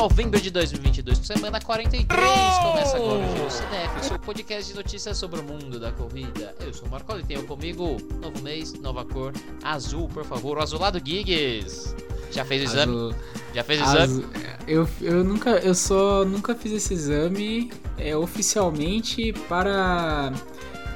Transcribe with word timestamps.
novembro 0.00 0.40
de 0.40 0.50
2022, 0.50 1.18
semana 1.18 1.60
43. 1.60 2.08
Começa 2.62 2.96
agora 2.96 3.18
o 3.18 3.36
Giro 3.36 3.50
Cinef, 3.50 4.00
o 4.00 4.02
seu 4.02 4.18
podcast 4.18 4.70
de 4.70 4.74
notícias 4.74 5.18
sobre 5.18 5.40
o 5.40 5.42
mundo 5.42 5.78
da 5.78 5.92
corrida. 5.92 6.54
Eu 6.58 6.72
sou 6.72 6.88
o 6.88 6.90
Marco 6.90 7.18
e 7.18 7.22
tenho 7.22 7.42
comigo 7.42 7.98
novo 8.18 8.40
mês, 8.42 8.72
nova 8.80 9.04
cor, 9.04 9.34
azul, 9.62 10.08
por 10.08 10.24
favor, 10.24 10.56
o 10.56 10.62
azulado 10.62 10.98
Gigs. 11.04 11.94
Já 12.32 12.46
fez 12.46 12.62
o 12.62 12.64
exame? 12.64 12.96
Azul. 12.96 13.14
Já 13.54 13.62
fez 13.62 13.78
o 13.78 13.84
Azul. 13.84 13.98
exame? 14.00 14.26
Eu, 14.66 14.88
eu 15.02 15.22
nunca, 15.22 15.50
eu 15.50 15.74
só 15.74 16.24
nunca 16.24 16.54
fiz 16.54 16.72
esse 16.72 16.94
exame 16.94 17.70
é, 17.98 18.16
oficialmente 18.16 19.34
para 19.50 20.32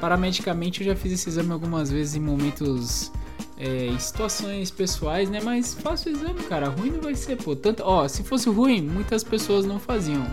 paramedicamente 0.00 0.80
eu 0.80 0.86
já 0.86 0.96
fiz 0.96 1.12
esse 1.12 1.28
exame 1.28 1.52
algumas 1.52 1.90
vezes 1.90 2.14
em 2.14 2.20
momentos 2.20 3.12
é, 3.58 3.86
em 3.86 3.98
situações 3.98 4.70
pessoais, 4.70 5.30
né? 5.30 5.40
Mas 5.42 5.74
faço 5.74 6.08
o 6.08 6.12
exame, 6.12 6.42
cara. 6.44 6.68
Ruim 6.68 6.90
não 6.90 7.00
vai 7.00 7.14
ser, 7.14 7.36
pô. 7.36 7.54
Tanto, 7.54 7.82
ó, 7.84 8.06
se 8.08 8.22
fosse 8.22 8.48
ruim, 8.48 8.80
muitas 8.82 9.22
pessoas 9.22 9.64
não 9.64 9.78
faziam. 9.78 10.26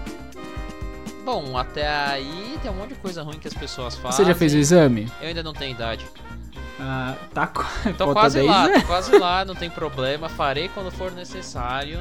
Bom, 1.24 1.56
até 1.58 1.88
aí 1.88 2.58
tem 2.64 2.72
um 2.72 2.76
monte 2.76 2.90
de 2.90 2.96
coisa 2.96 3.22
ruim 3.22 3.38
que 3.38 3.48
as 3.48 3.54
pessoas 3.54 3.96
fazem. 3.96 4.18
Você 4.18 4.26
já 4.26 4.36
fez 4.36 4.54
o 4.54 4.58
exame? 4.58 5.12
Eu 5.22 5.28
ainda 5.28 5.44
não 5.44 5.54
tenho 5.54 5.72
idade. 5.72 6.06
Ah, 6.80 7.16
tá 7.32 7.46
co- 7.46 7.64
Tô 7.96 8.12
quase 8.12 8.40
10, 8.40 8.50
lá, 8.50 8.68
né? 8.68 8.80
tô 8.80 8.88
quase 8.88 9.18
lá, 9.18 9.46
não 9.46 9.54
tem 9.54 9.70
problema. 9.70 10.28
Farei 10.28 10.68
quando 10.70 10.90
for 10.90 11.12
necessário. 11.12 12.00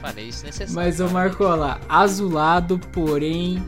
Farei 0.00 0.28
isso 0.28 0.44
necessário. 0.46 0.74
Mas 0.74 1.00
eu 1.00 1.10
marco 1.10 1.42
lá, 1.44 1.80
azulado, 1.88 2.78
porém 2.92 3.60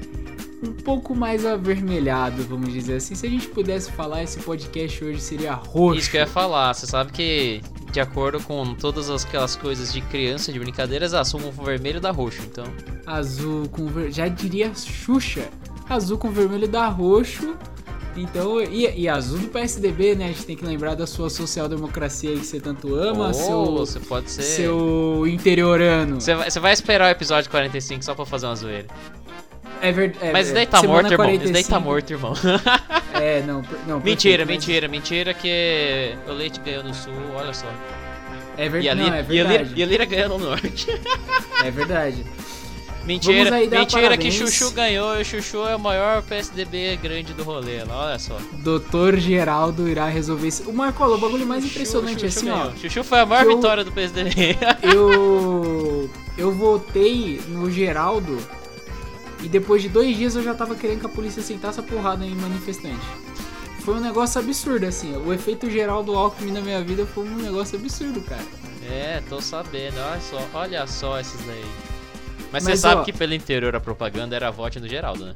um 0.64 0.72
pouco 0.72 1.14
mais 1.14 1.44
avermelhado, 1.44 2.42
vamos 2.44 2.72
dizer 2.72 2.96
assim. 2.96 3.14
Se 3.14 3.26
a 3.26 3.30
gente 3.30 3.48
pudesse 3.48 3.92
falar, 3.92 4.22
esse 4.22 4.38
podcast 4.40 5.04
hoje 5.04 5.20
seria 5.20 5.54
roxo. 5.54 5.98
Isso 5.98 6.10
que 6.10 6.16
eu 6.16 6.22
ia 6.22 6.26
falar, 6.26 6.72
você 6.72 6.86
sabe 6.86 7.12
que 7.12 7.60
de 7.92 8.00
acordo 8.00 8.40
com 8.40 8.74
todas 8.74 9.08
aquelas 9.08 9.54
coisas 9.54 9.92
de 9.92 10.00
criança, 10.00 10.52
de 10.52 10.58
brincadeiras, 10.58 11.14
azul 11.14 11.40
com 11.40 11.64
vermelho 11.64 12.00
dá 12.00 12.10
roxo, 12.10 12.42
então. 12.42 12.64
Azul 13.06 13.68
com 13.68 13.86
ver... 13.86 14.10
já 14.10 14.26
diria 14.26 14.72
Xuxa. 14.74 15.48
Azul 15.88 16.18
com 16.18 16.30
vermelho 16.30 16.66
dá 16.66 16.88
roxo. 16.88 17.54
Então, 18.16 18.60
e, 18.60 19.02
e 19.02 19.08
azul 19.08 19.38
do 19.38 19.48
PSDB, 19.48 20.14
né? 20.14 20.26
A 20.26 20.28
gente 20.28 20.46
tem 20.46 20.56
que 20.56 20.64
lembrar 20.64 20.94
da 20.94 21.06
sua 21.06 21.28
social-democracia 21.28 22.30
aí 22.30 22.38
que 22.38 22.46
você 22.46 22.60
tanto 22.60 22.94
ama, 22.94 23.28
Ou 23.28 23.34
seu, 23.34 23.64
você 23.76 24.00
pode 24.00 24.30
ser. 24.30 24.42
seu 24.42 25.26
interiorano. 25.26 26.20
Você 26.20 26.34
vai, 26.34 26.50
você 26.50 26.60
vai 26.60 26.72
esperar 26.72 27.08
o 27.08 27.10
episódio 27.10 27.50
45 27.50 28.04
só 28.04 28.14
pra 28.14 28.24
fazer 28.24 28.46
uma 28.46 28.56
zoeira. 28.56 28.86
É 29.86 29.92
verdade. 29.92 30.32
Mas 30.32 30.46
isso 30.46 30.54
daí 30.54 30.66
tá 30.66 30.82
morto, 30.82 31.12
irmão. 31.12 31.30
Isso 31.30 31.52
daí 31.52 31.64
tá 31.64 31.80
45. 31.80 31.80
morto, 31.80 32.10
irmão. 32.12 32.34
É, 33.14 33.40
não, 33.42 33.62
não 33.86 34.00
mentira, 34.00 34.38
perfeito, 34.44 34.48
mas- 34.48 34.48
mentira, 34.66 34.88
mentira 34.88 35.34
que 35.34 36.14
o 36.26 36.32
Leite 36.32 36.58
ganhou 36.60 36.82
no 36.82 36.92
sul, 36.92 37.12
olha 37.36 37.54
só. 37.54 37.66
É 38.58 38.66
E 38.66 38.68
verdade, 38.68 38.88
a, 38.88 38.94
não, 38.96 39.04
Lira, 39.04 39.16
é 39.16 39.20
e, 39.20 39.22
a 39.22 39.28
Lira, 39.44 39.48
verdade. 39.48 39.72
e 39.76 39.82
a 39.82 39.86
Lira 39.86 40.04
ganhou 40.04 40.28
no 40.30 40.38
norte. 40.38 40.86
É 41.64 41.70
verdade. 41.70 42.24
Mentira, 43.04 43.50
mentira 43.52 44.16
que. 44.16 44.32
Chuchu 44.32 44.70
ganhou 44.72 45.16
e 45.16 45.22
o 45.22 45.24
Chuchu 45.24 45.58
é 45.66 45.76
o 45.76 45.78
maior 45.78 46.22
PSDB 46.22 46.96
grande 47.02 47.32
do 47.34 47.44
rolê 47.44 47.82
olha 47.88 48.18
só. 48.18 48.36
Doutor 48.64 49.16
Geraldo 49.16 49.88
irá 49.88 50.06
resolver 50.06 50.48
isso. 50.48 50.68
O 50.68 50.72
Marcola, 50.72 51.14
o 51.16 51.18
bagulho 51.18 51.46
mais 51.46 51.64
impressionante 51.64 52.22
Chuchu 52.22 52.38
assim, 52.38 52.50
ó. 52.50 52.56
ganhou. 52.56 52.76
Chuchu 52.78 53.04
foi 53.04 53.20
a 53.20 53.26
maior 53.26 53.44
eu- 53.44 53.56
vitória 53.56 53.84
do 53.84 53.92
PSDB. 53.92 54.56
Eu. 54.82 56.10
Eu 56.36 56.50
votei 56.52 57.40
no 57.48 57.70
Geraldo 57.70 58.38
e 59.44 59.48
depois 59.48 59.82
de 59.82 59.88
dois 59.88 60.16
dias 60.16 60.34
eu 60.36 60.42
já 60.42 60.54
tava 60.54 60.74
querendo 60.74 61.00
que 61.00 61.06
a 61.06 61.10
polícia 61.10 61.42
sentasse 61.42 61.78
a 61.78 61.82
porrada 61.82 62.24
em 62.24 62.34
manifestante. 62.34 63.04
Foi 63.80 63.94
um 63.94 64.00
negócio 64.00 64.40
absurdo, 64.40 64.86
assim. 64.86 65.14
O 65.16 65.32
efeito 65.32 65.68
geral 65.70 66.02
do 66.02 66.14
Alckmin 66.16 66.52
na 66.52 66.60
minha 66.62 66.82
vida 66.82 67.04
foi 67.04 67.24
um 67.28 67.36
negócio 67.36 67.78
absurdo, 67.78 68.20
cara. 68.22 68.42
É, 68.90 69.22
tô 69.28 69.40
sabendo, 69.42 69.98
olha 70.00 70.20
só, 70.20 70.48
olha 70.54 70.86
só 70.86 71.20
esses 71.20 71.40
daí. 71.46 71.64
Mas, 72.50 72.64
Mas, 72.64 72.64
você 72.64 72.76
sabe 72.78 73.02
ó- 73.02 73.04
que 73.04 73.12
pelo 73.12 73.34
interior 73.34 73.74
a 73.76 73.80
propaganda 73.80 74.34
era 74.34 74.50
vote 74.50 74.80
no 74.80 74.88
Geraldo, 74.88 75.26
né? 75.26 75.34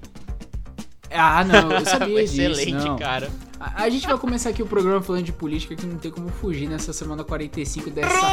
Ah, 1.10 1.42
não, 1.44 1.72
eu 1.72 1.84
sabia 1.86 2.22
disso. 2.24 2.40
excelente, 2.40 2.72
não. 2.84 2.96
cara. 2.96 3.30
A, 3.60 3.82
a 3.84 3.88
gente 3.90 4.06
vai 4.06 4.16
começar 4.16 4.50
aqui 4.50 4.62
o 4.62 4.66
programa 4.66 5.02
falando 5.02 5.24
de 5.24 5.32
política 5.32 5.74
que 5.74 5.84
não 5.86 5.98
tem 5.98 6.10
como 6.10 6.28
fugir 6.28 6.68
nessa 6.68 6.92
semana 6.92 7.24
45 7.24 7.90
dessa 7.90 8.30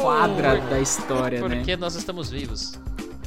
quadra 0.00 0.60
da 0.60 0.80
história, 0.80 1.46
né? 1.46 1.56
Porque 1.56 1.76
nós 1.76 1.94
estamos 1.94 2.30
vivos. 2.30 2.72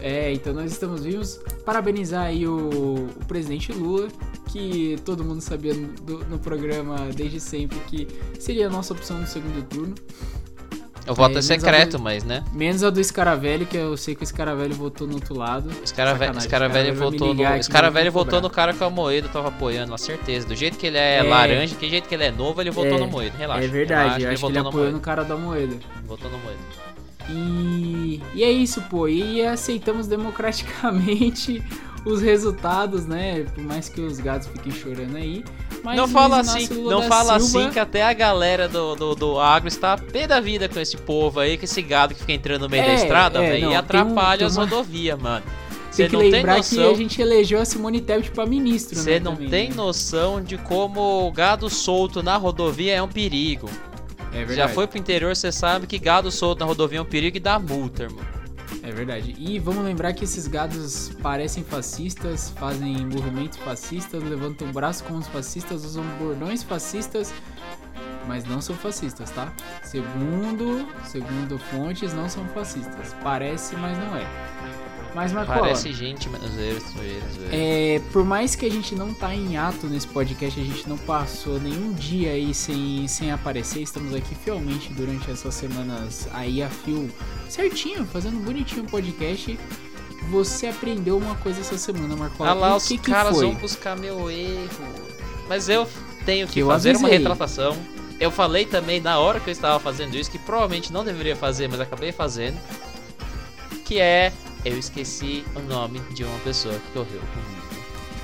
É, 0.01 0.34
então 0.34 0.53
nós 0.53 0.72
estamos 0.72 1.03
vivos. 1.03 1.39
Parabenizar 1.66 2.25
aí 2.25 2.47
o, 2.47 3.09
o 3.22 3.25
presidente 3.28 3.72
Lula, 3.72 4.07
que 4.51 4.97
todo 5.06 5.23
mundo 5.23 5.41
sabia 5.41 5.73
no, 5.73 5.88
do- 5.94 6.25
no 6.25 6.39
programa 6.39 7.09
desde 7.16 7.39
sempre 7.39 7.78
que 7.88 8.07
seria 8.40 8.67
a 8.67 8.69
nossa 8.69 8.94
opção 8.94 9.19
no 9.19 9.28
segundo 9.28 9.63
turno. 9.67 9.94
O 11.07 11.16
voto 11.16 11.31
é, 11.31 11.34
menos 11.34 11.45
secreto, 11.45 11.97
a- 11.97 12.00
mas, 12.00 12.23
né? 12.23 12.44
Menos 12.53 12.84
a 12.84 12.90
do 12.91 13.03
Scaravelli, 13.03 13.66
que 13.66 13.75
eu 13.75 13.97
sei 13.97 14.13
que 14.13 14.23
o 14.23 14.25
Scaravelli 14.28 14.73
votou 14.73 15.07
no 15.07 15.16
outro 15.16 15.35
lado. 15.35 15.69
Vai 15.69 16.91
me 16.91 17.00
votou 17.00 17.34
no. 17.34 17.44
cara 17.73 17.90
votou 18.11 18.41
no 18.41 18.50
que 18.73 18.84
o 18.84 18.90
Moedo 18.91 19.28
tava 19.29 19.47
apoiando, 19.47 19.91
com 19.91 19.97
certeza. 19.97 20.45
Do 20.47 20.56
jeito 20.56 20.78
que 20.78 20.85
ele 20.88 20.97
é, 20.97 21.17
É. 21.17 21.23
laranja, 21.23 21.75
que 21.75 21.90
jeito 21.90 22.07
que 22.07 22.13
ele 22.16 22.25
é 22.25 22.31
novo, 22.31 22.61
ele 22.61 22.69
votou 22.69 22.97
É, 22.97 23.00
no 23.00 23.07
Moedo. 23.07 23.35
Relaxa. 23.35 23.66
é 23.66 23.67
verdade, 23.67 24.01
relaxa, 24.01 24.22
eu 24.25 24.29
acho 24.31 24.40
que 24.40 24.45
ele 24.45 24.53
votou 24.59 24.63
no 24.63 24.69
apoiou 24.69 24.85
no 24.85 24.91
Moedo. 24.94 25.03
cara 25.03 25.23
da 25.23 25.35
moeda. 25.35 25.75
Votou 26.06 26.29
no 26.31 26.38
Moedo. 26.38 26.59
E, 27.30 28.22
e 28.34 28.44
é 28.44 28.52
isso, 28.52 28.82
pô. 28.90 29.08
E 29.08 29.42
aceitamos 29.46 30.08
democraticamente 30.08 31.64
os 32.06 32.22
resultados, 32.22 33.06
né? 33.06 33.46
Por 33.54 33.64
mais 33.64 33.88
que 33.90 34.02
os 34.02 34.20
gatos 34.20 34.48
fiquem 34.48 34.72
chorando 34.72 35.16
aí. 35.16 35.44
Mas 35.84 35.98
não 35.98 36.08
fala 36.08 36.40
assim, 36.40 36.68
Lula 36.74 36.92
não 36.92 37.02
da 37.02 37.08
fala 37.08 37.40
Silva- 37.40 37.59
assim 37.66 37.74
que 37.74 37.80
até 37.80 38.04
a 38.04 38.14
galera 38.14 38.68
do, 38.68 38.96
do, 38.96 39.16
do 39.16 39.40
agro 39.40 39.68
está 39.68 39.98
pé 39.98 40.28
da 40.28 40.40
vida 40.40 40.70
com 40.70 40.80
esse 40.80 40.96
povo 40.98 41.40
aí, 41.40 41.58
com 41.58 41.66
esse 41.66 41.82
gado 41.82 42.14
que 42.14 42.20
fica 42.22 42.34
entrando 42.34 42.62
no 42.64 42.70
meio 42.70 42.84
da 42.86 42.92
É, 42.92 42.96
estrada, 42.96 43.44
é, 43.44 43.50
velho, 43.52 43.64
e 43.64 43.68
um- 43.74 43.78
atrapalha 43.78 44.38
tem 44.40 44.48
as 44.48 44.58
uma- 44.58 44.64
rodovias, 44.66 45.20
mano. 45.20 45.44
Você 45.90 46.03
Tem 46.03 46.09
que 46.09 46.14
não 46.14 46.22
tem 46.22 46.32
lembrar 46.32 46.53
que 46.62 46.76
noção. 46.76 46.92
a 46.92 46.94
gente 46.94 47.22
elegeu 47.22 47.59
a 47.59 47.66
Simone 47.66 48.00
Tebet 48.00 48.32
pra 48.32 48.46
ministro, 48.46 48.98
Você 48.98 49.12
né, 49.16 49.20
não 49.20 49.34
também, 49.34 49.50
tem 49.50 49.70
né? 49.70 49.76
noção 49.76 50.42
de 50.42 50.58
como 50.58 51.28
o 51.28 51.32
gado 51.34 51.70
solto 51.70 52.24
na 52.24 52.38
rodovia 52.38 52.94
é 52.94 53.02
um 53.03 53.09
perigo. 53.09 53.70
É 54.31 54.38
verdade. 54.38 54.56
Já 54.56 54.68
foi 54.69 54.88
pro 54.88 54.97
interior, 54.97 55.36
você 55.36 55.52
sabe 55.52 55.88
que 55.88 56.00
gado 56.00 56.31
solto 56.31 56.59
na 56.59 56.66
rodovia 56.66 57.00
é 57.00 57.02
um 57.02 57.06
perigo 57.06 57.38
e 57.38 57.40
dá 57.40 57.59
multa, 57.59 58.03
irmão. 58.03 58.24
É 58.84 58.92
verdade. 58.92 59.36
E 59.38 59.59
vamos 59.59 59.84
lembrar 59.84 60.14
que 60.14 60.24
esses 60.24 60.47
gados 60.47 61.12
parecem 61.22 61.64
fascistas, 61.64 62.50
fazem 62.52 63.06
movimentos 63.06 63.58
fascistas, 63.59 64.24
levantam 64.24 64.70
o 64.70 64.74
braço 64.74 65.03
como 65.03 65.20
os 65.20 65.28
fascistas, 65.28 65.86
usam 65.86 66.03
bordões 66.18 66.64
fascistas, 66.64 67.34
mas 68.28 68.44
não 68.46 68.62
são 68.62 68.76
fascistas, 68.76 69.30
tá? 69.32 69.52
Segundo, 69.84 70.88
segundo 71.06 71.58
fontes, 71.58 72.14
não 72.14 72.30
são 72.30 72.46
fascistas. 72.50 73.16
Parece, 73.24 73.76
mas 73.76 73.98
não 73.98 74.16
é. 74.16 74.26
Mas 75.14 75.34
Marcola, 75.34 75.59
Parece 75.59 75.92
gente, 75.92 76.30
mas 76.30 76.42
é, 77.52 78.02
por 78.14 78.24
mais 78.24 78.56
que 78.56 78.66
a 78.66 78.72
gente 78.72 78.96
não 78.96 79.14
tá 79.14 79.36
em 79.36 79.58
ato 79.58 79.86
nesse 79.88 80.08
podcast, 80.08 80.58
a 80.58 80.64
gente 80.64 80.88
não 80.88 80.98
passou 80.98 81.59
nenhum 81.59 81.92
dia 81.92 82.32
aí 82.32 82.54
sem, 82.54 83.06
sem 83.09 83.30
aparecer, 83.30 83.82
estamos 83.82 84.16
aqui 84.16 84.34
fielmente 84.36 84.94
durante 84.94 85.30
essas 85.30 85.53
semanas 85.53 86.30
aí 86.32 86.64
a 86.64 86.70
fio 86.70 87.09
certinho, 87.50 88.06
fazendo 88.06 88.40
bonitinho 88.42 88.86
o 88.86 88.90
podcast. 88.90 89.59
Você 90.30 90.68
aprendeu 90.68 91.18
uma 91.18 91.36
coisa 91.36 91.59
essa 91.59 91.78
semana, 91.78 92.16
Marcola. 92.16 92.52
Ah 92.52 92.53
lá, 92.53 92.76
os 92.78 92.88
que 92.88 92.98
que 92.98 93.12
caras 93.12 93.36
vão 93.36 93.56
buscar 93.56 93.98
meu 93.98 94.32
erro. 94.32 94.70
Mas 95.50 95.68
eu 95.68 95.86
tenho 96.26 96.48
que 96.48 96.59
Eu 96.59 96.68
fazer 96.68 96.96
uma 96.96 97.08
avisei. 97.08 97.18
retratação. 97.18 97.76
Eu 98.22 98.30
falei 98.30 98.68
também 98.68 99.02
na 99.02 99.18
hora 99.18 99.40
que 99.40 99.50
eu 99.50 99.52
estava 99.52 99.80
fazendo 99.80 100.16
isso, 100.16 100.30
que 100.30 100.38
provavelmente 100.38 100.94
não 100.94 101.04
deveria 101.04 101.36
fazer, 101.36 101.68
mas 101.68 101.80
acabei 101.80 102.12
fazendo. 102.12 102.56
Que 103.84 104.00
é, 104.00 104.32
eu 104.64 104.78
esqueci 104.78 105.44
o 105.56 105.59
nome 105.62 106.00
de 106.14 106.24
uma 106.24 106.40
pessoa 106.42 106.76
que 106.76 106.92
correu 106.92 107.20
comigo. 107.20 107.62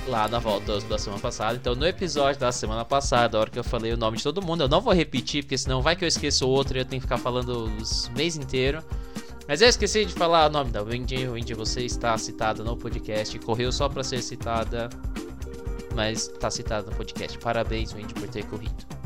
Lá 0.06 0.28
na 0.28 0.38
volta 0.38 0.80
da 0.82 0.98
semana 0.98 1.20
passada. 1.20 1.56
Então, 1.56 1.74
no 1.74 1.84
episódio 1.84 2.40
da 2.40 2.52
semana 2.52 2.84
passada, 2.84 3.36
a 3.36 3.40
hora 3.40 3.50
que 3.50 3.58
eu 3.58 3.64
falei 3.64 3.92
o 3.92 3.96
nome 3.96 4.18
de 4.18 4.22
todo 4.22 4.40
mundo, 4.40 4.62
eu 4.62 4.68
não 4.68 4.80
vou 4.80 4.94
repetir, 4.94 5.42
porque 5.42 5.58
senão 5.58 5.82
vai 5.82 5.96
que 5.96 6.04
eu 6.04 6.08
esqueço 6.08 6.46
o 6.46 6.48
outro 6.48 6.78
e 6.78 6.80
eu 6.80 6.84
tenho 6.84 7.00
que 7.00 7.06
ficar 7.08 7.18
falando 7.18 7.64
os 7.64 8.08
mês 8.10 8.36
inteiro. 8.36 8.84
Mas 9.48 9.60
eu 9.62 9.68
esqueci 9.68 10.04
de 10.04 10.14
falar 10.14 10.48
o 10.48 10.52
nome 10.52 10.70
da 10.70 10.80
Wendy. 10.80 11.26
Wendy, 11.26 11.54
você 11.54 11.84
está 11.84 12.16
citada 12.16 12.62
no 12.62 12.76
podcast. 12.76 13.36
Correu 13.40 13.72
só 13.72 13.88
pra 13.88 14.04
ser 14.04 14.22
citada, 14.22 14.88
mas 15.92 16.28
está 16.28 16.48
citada 16.52 16.88
no 16.88 16.96
podcast. 16.96 17.36
Parabéns, 17.38 17.92
Wendy, 17.92 18.14
por 18.14 18.28
ter 18.28 18.44
corrido. 18.46 18.97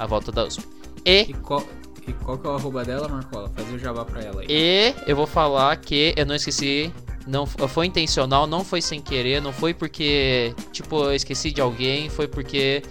A 0.00 0.06
volta 0.06 0.32
da 0.32 0.44
USP. 0.46 0.64
E, 1.04 1.20
E 1.28 1.34
qual, 1.34 1.62
e 2.08 2.12
qual 2.12 2.38
que 2.38 2.46
é 2.46 2.50
o 2.50 2.54
arroba 2.54 2.84
dela, 2.84 3.06
Marcola? 3.06 3.48
Fazer 3.54 3.74
o 3.74 3.78
jabá 3.78 4.04
pra 4.04 4.22
ela 4.22 4.40
aí. 4.40 4.46
e 4.48 4.94
eu 5.06 5.14
vou 5.14 5.26
falar 5.26 5.76
que 5.76 6.12
eu 6.16 6.26
não 6.26 6.34
esqueci. 6.34 6.92
Não 7.26 7.46
foi 7.46 7.86
intencional, 7.86 8.46
não 8.46 8.64
foi 8.64 8.80
sem 8.80 9.00
querer, 9.00 9.40
não 9.42 9.52
foi 9.52 9.74
porque, 9.74 10.54
tipo, 10.72 11.04
eu 11.04 11.14
esqueci 11.14 11.52
de 11.52 11.60
alguém, 11.60 12.08
foi 12.08 12.26
porque 12.26 12.82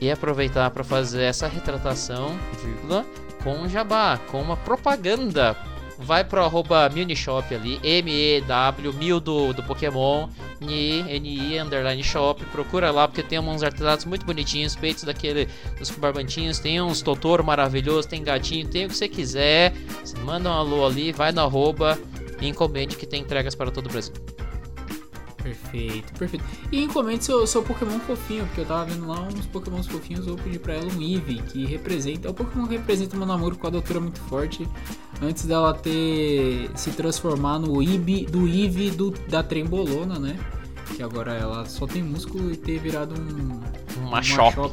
ia 0.00 0.14
aproveitar 0.14 0.70
para 0.70 0.82
fazer 0.82 1.22
essa 1.22 1.46
retratação, 1.46 2.34
vírgula, 2.64 3.04
com 3.44 3.52
um 3.54 3.68
jabá, 3.68 4.18
com 4.30 4.40
uma 4.40 4.56
propaganda. 4.56 5.54
Vai 5.98 6.24
pro 6.24 6.42
arroba 6.42 6.88
Munishop 6.88 7.54
ali, 7.54 7.78
M-E-W, 7.84 8.92
mil 8.94 9.20
do, 9.20 9.52
do 9.52 9.62
Pokémon, 9.62 10.28
N-I, 10.62 11.58
underline 11.58 12.02
shop, 12.02 12.44
procura 12.46 12.90
lá 12.90 13.08
porque 13.08 13.22
tem 13.22 13.38
uns 13.38 13.62
artesanatos 13.62 14.04
muito 14.04 14.24
bonitinhos, 14.24 14.76
peitos 14.76 15.04
daquele, 15.04 15.48
dos 15.78 15.90
barbantinhos, 15.90 16.58
tem 16.58 16.80
uns 16.80 17.02
Totoro 17.02 17.44
maravilhosos, 17.44 18.06
tem 18.06 18.22
gatinho, 18.22 18.68
tem 18.68 18.86
o 18.86 18.88
que 18.88 18.96
você 18.96 19.08
quiser, 19.08 19.72
você 20.02 20.18
manda 20.18 20.48
um 20.48 20.52
alô 20.52 20.86
ali, 20.86 21.12
vai 21.12 21.32
no 21.32 21.40
arroba 21.40 21.98
E 22.40 22.48
encomende 22.48 22.96
que 22.96 23.06
tem 23.06 23.20
entregas 23.20 23.54
para 23.54 23.70
todo 23.70 23.86
o 23.86 23.88
Brasil. 23.90 24.14
Perfeito, 25.42 26.12
perfeito. 26.18 26.44
E 26.70 26.82
encomende 26.82 27.24
seu, 27.24 27.46
seu 27.46 27.62
Pokémon 27.62 27.98
fofinho, 28.00 28.44
porque 28.46 28.60
eu 28.60 28.64
tava 28.64 28.84
vendo 28.84 29.06
lá 29.08 29.20
uns 29.22 29.44
Pokémons 29.46 29.86
fofinhos, 29.86 30.26
eu 30.26 30.36
pedi 30.36 30.58
pra 30.58 30.74
ela 30.74 30.84
um 30.86 31.02
Eevee, 31.02 31.42
que 31.42 31.66
representa. 31.66 32.28
É 32.28 32.30
o 32.30 32.34
Pokémon 32.34 32.66
que 32.66 32.76
representa 32.76 33.16
meu 33.16 33.26
namoro 33.26 33.56
com 33.56 33.66
a 33.66 33.70
doutora 33.70 34.00
muito 34.00 34.20
forte. 34.20 34.68
Antes 35.20 35.44
dela 35.46 35.74
ter 35.74 36.70
se 36.76 36.90
transformar 36.92 37.58
no 37.58 37.82
Eevee, 37.82 38.24
do 38.26 38.46
Eevee 38.46 38.90
do, 38.90 39.10
da 39.28 39.42
Trembolona, 39.42 40.18
né? 40.18 40.38
Que 40.96 41.02
agora 41.02 41.32
ela 41.34 41.64
só 41.64 41.86
tem 41.86 42.02
músculo 42.02 42.52
e 42.52 42.56
ter 42.56 42.78
virado 42.78 43.14
um. 43.20 43.60
Um 44.00 44.08
Machop. 44.10 44.54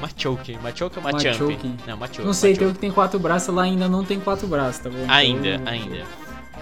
Machoke. 0.00 0.58
Machoke 0.62 0.98
ou 0.98 1.02
Machamp? 1.02 1.40
Machoke. 1.40 1.70
Não, 1.86 1.96
Machoke. 1.96 2.22
Não 2.26 2.32
sei, 2.32 2.52
tem 2.54 2.60
Machoke. 2.66 2.70
um 2.70 2.74
que 2.74 2.80
tem 2.80 2.90
quatro 2.90 3.18
braços, 3.18 3.48
ela 3.48 3.62
ainda 3.62 3.88
não 3.88 4.04
tem 4.04 4.20
quatro 4.20 4.46
braços, 4.46 4.82
tá 4.82 4.90
bom? 4.90 4.98
Então- 4.98 5.14
Ainda, 5.14 5.62
ainda. 5.68 6.04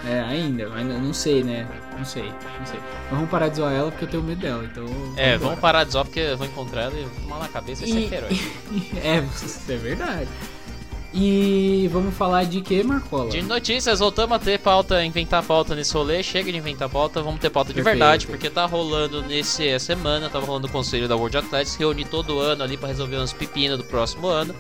É, 0.06 0.20
ainda, 0.20 0.70
ainda 0.74 0.98
não 0.98 1.14
sei, 1.14 1.42
né? 1.42 1.66
Não 1.96 2.04
sei, 2.04 2.24
não 2.24 2.66
sei. 2.66 2.78
Mas 3.08 3.10
vamos 3.12 3.30
parar 3.30 3.48
de 3.48 3.56
zoar 3.56 3.72
ela 3.72 3.90
porque 3.90 4.04
eu 4.04 4.08
tenho 4.10 4.22
medo 4.22 4.40
dela, 4.40 4.64
então. 4.64 4.84
É, 5.16 5.38
vamos 5.38 5.58
parar 5.60 5.84
de 5.84 5.92
zoar 5.92 6.04
porque 6.04 6.20
eu 6.20 6.36
vou 6.36 6.46
encontrar 6.46 6.82
ela 6.82 6.94
e 6.98 7.04
vou 7.04 7.28
mal 7.28 7.38
na 7.38 7.48
cabeça 7.48 7.84
e 7.84 7.88
ser 7.92 7.98
E- 8.00 8.14
herói. 8.14 8.40
é, 9.02 9.24
isso 9.44 9.60
é 9.72 9.76
verdade. 9.76 10.28
E 11.16 11.88
vamos 11.92 12.12
falar 12.16 12.42
de 12.44 12.60
que, 12.60 12.82
Marcola? 12.82 13.30
De 13.30 13.40
notícias, 13.40 14.00
voltamos 14.00 14.34
a 14.36 14.38
ter 14.40 14.58
pauta, 14.58 15.04
inventar 15.04 15.44
pauta 15.44 15.72
nesse 15.76 15.94
rolê. 15.94 16.24
Chega 16.24 16.50
de 16.50 16.58
inventar 16.58 16.88
pauta, 16.88 17.22
vamos 17.22 17.38
ter 17.40 17.50
pauta 17.50 17.68
de 17.68 17.74
Perfeito. 17.74 17.98
verdade, 17.98 18.26
porque 18.26 18.50
tá 18.50 18.66
rolando 18.66 19.22
nesse 19.22 19.78
semana, 19.78 20.28
tava 20.28 20.44
rolando 20.44 20.66
o 20.66 20.70
conselho 20.70 21.06
da 21.06 21.14
World 21.14 21.36
Athletics, 21.38 21.76
reúne 21.76 22.04
todo 22.04 22.40
ano 22.40 22.64
ali 22.64 22.76
pra 22.76 22.88
resolver 22.88 23.16
uns 23.18 23.32
pepinos 23.32 23.78
do 23.78 23.84
próximo 23.84 24.26
ano. 24.26 24.52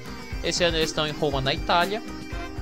Esse 0.44 0.62
ano 0.62 0.76
eles 0.76 0.90
estão 0.90 1.08
em 1.08 1.10
Roma, 1.10 1.40
na 1.40 1.52
Itália. 1.52 2.00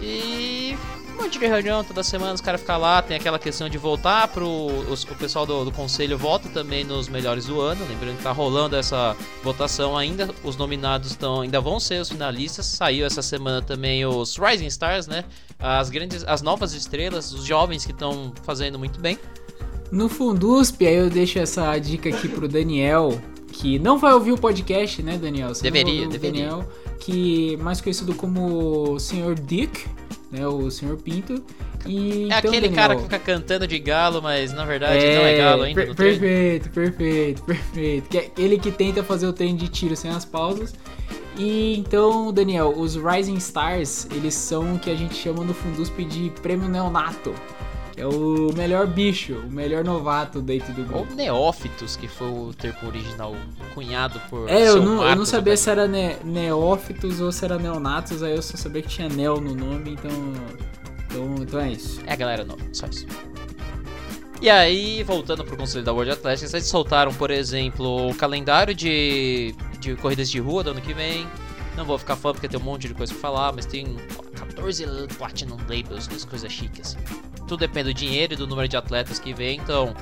E 0.00 0.75
um 1.18 1.22
monte 1.22 1.38
de 1.38 1.46
reunião 1.46 1.82
toda 1.84 2.02
semana, 2.02 2.32
os 2.34 2.40
caras 2.40 2.60
ficam 2.60 2.78
lá, 2.78 3.00
tem 3.02 3.16
aquela 3.16 3.38
questão 3.38 3.68
de 3.68 3.78
voltar 3.78 4.28
pro. 4.28 4.46
os- 4.46 5.04
o 5.04 5.14
pessoal 5.14 5.44
do, 5.46 5.64
do 5.64 5.72
conselho 5.72 6.16
vota 6.18 6.48
também 6.48 6.84
nos 6.84 7.08
melhores 7.08 7.46
do 7.46 7.60
ano. 7.60 7.84
Lembrando 7.88 8.16
que 8.16 8.22
tá 8.22 8.32
rolando 8.32 8.76
essa 8.76 9.16
votação 9.42 9.96
ainda. 9.96 10.30
Os 10.42 10.56
nominados 10.56 11.10
estão. 11.10 11.40
ainda 11.42 11.60
vão 11.60 11.78
ser 11.80 12.00
os 12.00 12.08
finalistas. 12.08 12.66
Saiu 12.66 13.06
essa 13.06 13.22
semana 13.22 13.60
também 13.62 14.04
os 14.06 14.36
Rising 14.36 14.66
Stars, 14.66 15.06
né? 15.06 15.24
As 15.58 15.90
grandes. 15.90 16.24
as 16.26 16.42
novas 16.42 16.72
estrelas, 16.74 17.32
os 17.32 17.44
jovens 17.44 17.84
que 17.84 17.92
estão 17.92 18.32
fazendo 18.44 18.78
muito 18.78 19.00
bem. 19.00 19.18
No 19.90 20.08
Fundusp, 20.08 20.80
aí 20.86 20.94
eu 20.94 21.10
deixo 21.10 21.38
essa 21.38 21.76
dica 21.78 22.08
aqui 22.08 22.26
pro 22.26 22.48
Daniel, 22.48 23.20
que 23.52 23.78
não 23.78 23.98
vai 23.98 24.14
ouvir 24.14 24.32
o 24.32 24.38
podcast, 24.38 25.02
né, 25.02 25.18
Daniel? 25.18 25.50
Você 25.54 25.62
Deveria, 25.62 26.08
deveria. 26.08 26.46
Daniel, 26.48 26.68
que 26.98 27.58
mais 27.58 27.78
conhecido 27.82 28.14
como 28.14 28.98
Sr. 28.98 29.34
Dick, 29.38 29.86
né, 30.32 30.46
o 30.46 30.70
Sr. 30.70 30.96
Pinto. 30.96 31.43
E, 31.87 32.23
É 32.23 32.26
então, 32.26 32.38
aquele 32.38 32.69
Daniel, 32.69 32.75
cara 32.75 32.96
que 32.96 33.02
fica 33.02 33.19
cantando 33.19 33.67
de 33.67 33.79
galo, 33.79 34.23
mas 34.23 34.52
na 34.52 34.64
verdade 34.64 34.99
não 34.99 35.23
é 35.23 35.37
galo 35.37 35.62
ainda 35.62 35.84
per-. 35.84 35.94
Perfeito, 35.94 36.70
perfeito, 36.70 37.43
perfeito. 37.43 38.08
Que 38.08 38.19
é 38.19 38.31
ele 38.38 38.58
que 38.58 38.73
tenta 38.73 39.02
fazer 39.02 39.26
o 39.26 39.32
treino 39.32 39.58
de 39.58 39.69
tiro 39.69 39.94
sem 39.94 40.11
as 40.11 40.25
pausas. 40.25 40.75
E 41.37 41.76
então, 41.79 42.32
Daniel, 42.32 42.75
os 42.76 42.96
Rising 42.96 43.37
Stars, 43.37 44.06
eles 44.11 44.34
são 44.34 44.75
o 44.75 44.79
que 44.79 44.90
a 44.90 44.94
gente 44.94 45.14
chama 45.14 45.44
no 45.44 45.55
Fundusp 45.55 45.99
de 46.05 46.31
prêmio 46.43 46.69
neonato. 46.69 47.34
É 48.02 48.06
o 48.06 48.52
melhor 48.56 48.84
bicho, 48.88 49.32
o 49.32 49.49
melhor 49.49 49.84
novato 49.84 50.43
dentro 50.43 50.72
do 50.72 50.81
Ou 50.81 50.88
grupo. 50.88 51.14
Neófitos, 51.14 51.94
que 51.94 52.08
foi 52.08 52.26
o 52.26 52.52
termo 52.52 52.88
original 52.88 53.32
cunhado 53.75 54.20
por. 54.28 54.49
É, 54.49 54.66
eu 54.66 54.82
não, 54.82 55.08
eu 55.08 55.14
não 55.14 55.25
sabia 55.25 55.56
se 55.56 55.70
era 55.70 55.87
ne 55.87 56.16
neófitos 56.25 57.20
ou 57.20 57.31
se 57.31 57.44
era 57.44 57.60
neonatos, 57.60 58.20
aí 58.25 58.34
eu 58.34 58.43
só 58.43 58.56
sabia 58.56 58.82
que 58.82 58.88
tinha 58.88 59.08
neo 59.08 59.40
no 59.40 59.54
nome, 59.54 59.93
então. 59.93 60.10
Então, 61.06 61.34
então 61.43 61.60
é 61.60 61.70
isso. 61.70 62.00
É 62.04 62.12
a 62.12 62.16
galera 62.16 62.44
nova, 62.44 62.60
só 62.72 62.88
isso. 62.88 63.06
E 64.40 64.50
aí, 64.50 65.05
voltando 65.05 65.44
pro 65.44 65.56
conselho 65.56 65.84
da 65.84 65.93
World 65.93 66.10
Athletics, 66.10 66.52
eles 66.52 66.66
soltaram, 66.66 67.14
por 67.14 67.31
exemplo, 67.31 68.10
o 68.10 68.14
calendário 68.16 68.75
de, 68.75 69.55
de 69.78 69.94
corridas 69.94 70.28
de 70.28 70.40
rua 70.40 70.64
do 70.64 70.70
ano 70.70 70.81
que 70.81 70.93
vem. 70.93 71.25
Não 71.76 71.84
vou 71.84 71.96
ficar 71.98 72.16
falando 72.16 72.38
porque 72.38 72.48
tem 72.48 72.58
um 72.58 72.64
monte 72.64 72.88
de 72.88 72.94
coisa 72.94 73.12
pra 73.12 73.20
falar, 73.20 73.52
mas 73.52 73.64
tem 73.64 73.96
14 74.34 74.84
Platinum 75.16 75.56
Labels, 75.69 76.08
coisas 76.25 76.50
chiques 76.50 76.96
assim. 76.96 77.31
Tudo 77.52 77.60
depende 77.60 77.93
do 77.93 77.94
dinheiro 77.94 78.32
e 78.32 78.37
do 78.37 78.46
número 78.46 78.66
de 78.66 78.78
atletas 78.78 79.19
que 79.19 79.34
vem, 79.34 79.58
então. 79.58 79.94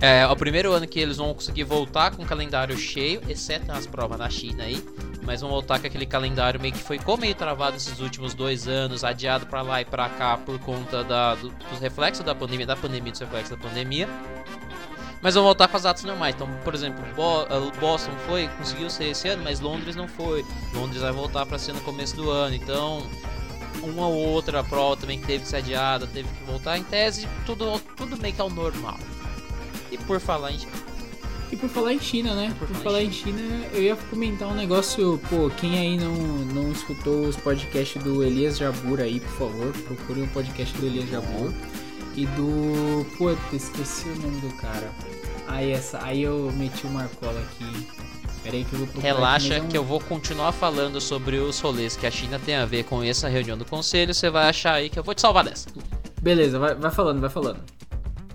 É, 0.00 0.20
é 0.20 0.26
o 0.26 0.34
primeiro 0.34 0.72
ano 0.72 0.86
que 0.86 0.98
eles 0.98 1.18
vão 1.18 1.34
conseguir 1.34 1.64
voltar 1.64 2.10
com 2.16 2.22
o 2.22 2.26
calendário 2.26 2.74
cheio, 2.78 3.20
exceto 3.28 3.70
as 3.70 3.86
provas 3.86 4.18
na 4.18 4.30
China 4.30 4.64
aí. 4.64 4.82
Mas 5.24 5.42
vão 5.42 5.50
voltar 5.50 5.78
com 5.78 5.86
aquele 5.86 6.06
calendário 6.06 6.58
meio 6.58 6.72
que 6.72 6.82
ficou 6.82 7.18
meio 7.18 7.34
travado 7.34 7.76
esses 7.76 8.00
últimos 8.00 8.32
dois 8.32 8.66
anos, 8.66 9.04
adiado 9.04 9.44
pra 9.44 9.60
lá 9.60 9.82
e 9.82 9.84
pra 9.84 10.08
cá 10.08 10.38
por 10.38 10.58
conta 10.60 11.04
da, 11.04 11.34
do- 11.34 11.50
dos 11.50 11.80
reflexos 11.80 12.24
da 12.24 12.34
pandemia, 12.34 12.64
da 12.66 12.76
pandemia, 12.76 13.12
dos 13.12 13.20
reflexos 13.20 13.50
da 13.50 13.62
pandemia. 13.62 14.08
Mas 15.20 15.34
vão 15.34 15.44
voltar 15.44 15.68
com 15.68 15.76
as 15.76 15.82
datas 15.82 16.02
normais. 16.04 16.34
Então, 16.34 16.48
por 16.64 16.74
exemplo, 16.74 17.04
eh, 17.50 17.78
Boston 17.78 18.12
foi, 18.26 18.48
conseguiu 18.56 18.88
ser 18.88 19.08
esse 19.10 19.28
ano, 19.28 19.42
mas 19.44 19.60
Londres 19.60 19.94
não 19.94 20.08
foi. 20.08 20.42
Londres 20.72 21.02
vai 21.02 21.12
voltar 21.12 21.44
pra 21.44 21.58
ser 21.58 21.74
no 21.74 21.80
começo 21.82 22.16
do 22.16 22.30
ano. 22.30 22.54
Então, 22.54 23.02
uma 23.82 24.06
ou 24.06 24.14
outra 24.14 24.62
prova 24.62 24.96
também 24.96 25.20
que 25.20 25.26
teve 25.26 25.42
que 25.42 25.48
ser 25.48 25.56
adiada, 25.56 26.06
teve 26.06 26.28
que 26.28 26.44
voltar. 26.44 26.78
Em 26.78 26.82
tese, 26.84 27.28
tudo, 27.44 27.80
tudo 27.96 28.16
meio 28.20 28.34
que 28.34 28.40
ao 28.40 28.50
normal. 28.50 28.98
E 29.90 29.98
por 29.98 30.20
falar 30.20 30.52
em 30.52 30.58
E 31.50 31.56
por 31.56 31.68
falar 31.68 31.92
em 31.92 32.00
China, 32.00 32.34
né? 32.34 32.54
Por, 32.58 32.68
falar 32.68 32.80
falar 32.80 33.02
em 33.02 33.06
em 33.06 33.12
China, 33.12 33.40
eu 33.72 33.82
ia 33.82 33.96
comentar 33.96 34.48
um 34.48 34.54
negócio, 34.54 35.20
pô, 35.30 35.50
quem 35.56 35.78
aí 35.78 35.96
não, 35.96 36.14
não 36.14 36.72
escutou 36.72 37.26
os 37.26 37.36
podcasts 37.36 38.02
do 38.02 38.22
Elias 38.22 38.58
Jabur 38.58 39.00
aí, 39.00 39.20
por 39.20 39.32
favor, 39.32 39.72
procure 39.84 40.22
o 40.22 40.28
podcast 40.28 40.76
do 40.78 40.86
Elias 40.86 41.08
Jabur. 41.08 41.52
E 42.16 42.24
do. 42.28 43.04
Pô, 43.18 43.30
esqueci 43.52 44.08
o 44.08 44.16
nome 44.16 44.40
do 44.40 44.48
cara. 44.56 44.90
Aí 45.46 45.70
essa. 45.70 46.02
Aí 46.02 46.22
eu 46.22 46.50
meti 46.56 46.86
o 46.86 46.90
Marcola 46.90 47.38
aqui. 47.40 47.86
Pera 48.46 48.58
aí 48.58 48.64
que 48.64 48.74
eu 48.74 48.86
vou 48.86 49.02
Relaxa 49.02 49.60
que 49.60 49.76
eu 49.76 49.82
vou 49.82 50.00
continuar 50.00 50.52
falando 50.52 51.00
sobre 51.00 51.36
os 51.36 51.58
rolês 51.58 51.96
que 51.96 52.06
a 52.06 52.10
China 52.12 52.38
tem 52.38 52.54
a 52.54 52.64
ver 52.64 52.84
com 52.84 53.02
essa 53.02 53.28
reunião 53.28 53.58
do 53.58 53.64
conselho. 53.64 54.14
Você 54.14 54.30
vai 54.30 54.48
achar 54.48 54.74
aí 54.74 54.88
que 54.88 54.96
eu 54.96 55.02
vou 55.02 55.14
te 55.16 55.20
salvar 55.20 55.42
dessa. 55.42 55.68
Beleza, 56.22 56.56
vai, 56.56 56.72
vai 56.76 56.90
falando, 56.92 57.20
vai 57.20 57.28
falando. 57.28 57.58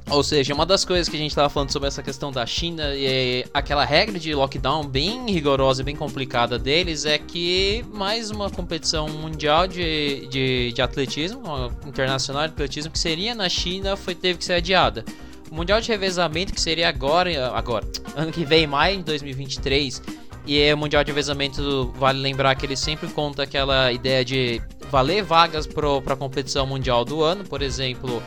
Ou 0.10 0.22
seja, 0.22 0.54
uma 0.54 0.66
das 0.66 0.84
coisas 0.84 1.08
que 1.08 1.16
a 1.16 1.20
gente 1.20 1.34
tava 1.34 1.48
falando 1.48 1.72
sobre 1.72 1.88
essa 1.88 2.04
questão 2.04 2.30
da 2.30 2.46
China 2.46 2.94
e 2.94 3.46
aquela 3.54 3.86
regra 3.86 4.20
de 4.20 4.36
lockdown 4.36 4.86
bem 4.86 5.32
rigorosa 5.32 5.82
e 5.82 5.86
bem 5.86 5.96
complicada 5.96 6.60
deles 6.60 7.06
é 7.06 7.18
que 7.18 7.86
mais 7.94 8.30
uma 8.30 8.50
competição 8.50 9.08
mundial 9.08 9.66
de, 9.66 10.28
de, 10.28 10.74
de 10.74 10.82
atletismo, 10.82 11.42
internacional 11.88 12.46
de 12.46 12.54
atletismo 12.54 12.92
que 12.92 13.00
seria 13.00 13.34
na 13.34 13.48
China, 13.48 13.96
foi, 13.96 14.14
teve 14.14 14.40
que 14.40 14.44
ser 14.44 14.56
adiada. 14.56 15.06
O 15.52 15.56
Mundial 15.56 15.82
de 15.82 15.90
Revezamento, 15.90 16.54
que 16.54 16.62
seria 16.62 16.88
agora, 16.88 17.52
agora, 17.54 17.86
ano 18.16 18.32
que 18.32 18.46
vem, 18.46 18.66
maio 18.66 19.00
de 19.00 19.04
2023, 19.04 20.02
e 20.48 20.58
é 20.58 20.74
o 20.74 20.78
Mundial 20.78 21.04
de 21.04 21.12
Revezamento, 21.12 21.92
vale 21.98 22.20
lembrar 22.20 22.56
que 22.56 22.66
ele 22.66 22.78
sempre 22.78 23.10
conta 23.10 23.44
aquela 23.44 23.92
ideia 23.92 24.24
de 24.24 24.62
valer 24.90 25.22
vagas 25.22 25.68
para 25.68 26.14
a 26.14 26.16
competição 26.16 26.66
mundial 26.66 27.04
do 27.04 27.22
ano, 27.22 27.44
por 27.44 27.62
exemplo, 27.62 28.24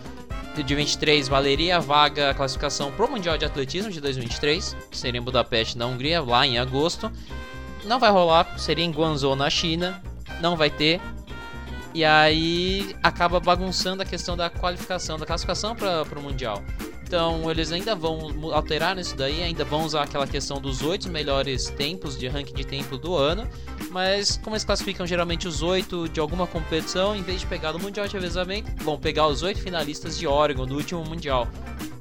de 0.55 0.75
23 0.75 1.27
valeria 1.27 1.79
a 1.79 1.81
vaga, 1.81 2.29
a 2.29 2.35
classificação 2.35 2.93
pro 2.93 3.11
Mundial 3.11 3.39
de 3.39 3.47
Atletismo 3.47 3.91
de 3.91 4.03
2023, 4.03 4.77
que 4.91 4.99
seria 4.99 5.19
em 5.19 5.25
Budapeste, 5.25 5.79
na 5.79 5.87
Hungria, 5.87 6.21
lá 6.21 6.47
em 6.47 6.59
agosto. 6.59 7.11
Não 7.87 7.99
vai 7.99 8.11
rolar, 8.11 8.59
seria 8.59 8.85
em 8.85 8.91
Guangzhou, 8.91 9.35
na 9.35 9.49
China, 9.49 10.03
não 10.43 10.57
vai 10.57 10.69
ter. 10.69 11.01
E 11.95 12.05
aí 12.05 12.95
acaba 13.03 13.41
bagunçando 13.41 14.03
a 14.03 14.05
questão 14.05 14.37
da 14.37 14.51
qualificação, 14.51 15.19
da 15.19 15.25
classificação 15.25 15.75
para 15.75 16.19
o 16.19 16.23
Mundial. 16.23 16.63
Então 17.07 17.51
eles 17.51 17.71
ainda 17.71 17.95
vão 17.95 18.53
alterar 18.53 18.97
nisso 18.97 19.15
daí, 19.15 19.43
ainda 19.43 19.65
vão 19.65 19.85
usar 19.85 20.03
aquela 20.03 20.27
questão 20.27 20.61
dos 20.61 20.83
oito 20.83 21.09
melhores 21.11 21.69
tempos 21.71 22.19
de 22.19 22.27
ranking 22.27 22.55
de 22.55 22.65
tempo 22.65 22.97
do 22.97 23.15
ano. 23.15 23.47
Mas 23.91 24.39
como 24.39 24.57
eles 24.57 24.65
classificam 24.65 25.07
geralmente 25.07 25.47
os 25.47 25.63
oito 25.63 26.09
de 26.09 26.19
alguma 26.19 26.47
competição, 26.47 27.15
em 27.15 27.23
vez 27.23 27.41
de 27.41 27.47
pegar 27.47 27.73
no 27.73 27.79
Mundial 27.79 28.09
de 28.09 28.15
Revezamento, 28.15 28.71
vão 28.83 28.99
pegar 28.99 29.27
os 29.27 29.43
oito 29.43 29.61
finalistas 29.61 30.19
de 30.19 30.27
Oregon 30.27 30.67
do 30.67 30.75
último 30.75 31.05
Mundial. 31.05 31.47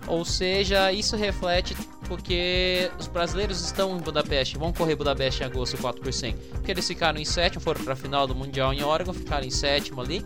Ou 0.07 0.25
seja, 0.25 0.91
isso 0.91 1.15
reflete 1.15 1.75
porque 2.07 2.91
os 2.99 3.07
brasileiros 3.07 3.61
estão 3.63 3.97
em 3.97 3.99
Budapeste, 3.99 4.57
vão 4.57 4.73
correr 4.73 4.95
Budapeste 4.95 5.41
em 5.41 5.45
agosto 5.45 5.77
4%. 5.77 6.35
Porque 6.51 6.71
eles 6.71 6.87
ficaram 6.87 7.19
em 7.19 7.25
sétimo, 7.25 7.61
foram 7.61 7.83
para 7.83 7.93
a 7.93 7.95
final 7.95 8.27
do 8.27 8.35
Mundial 8.35 8.73
em 8.73 8.83
Oregon, 8.83 9.13
ficaram 9.13 9.45
em 9.45 9.49
sétimo 9.49 10.01
ali. 10.01 10.23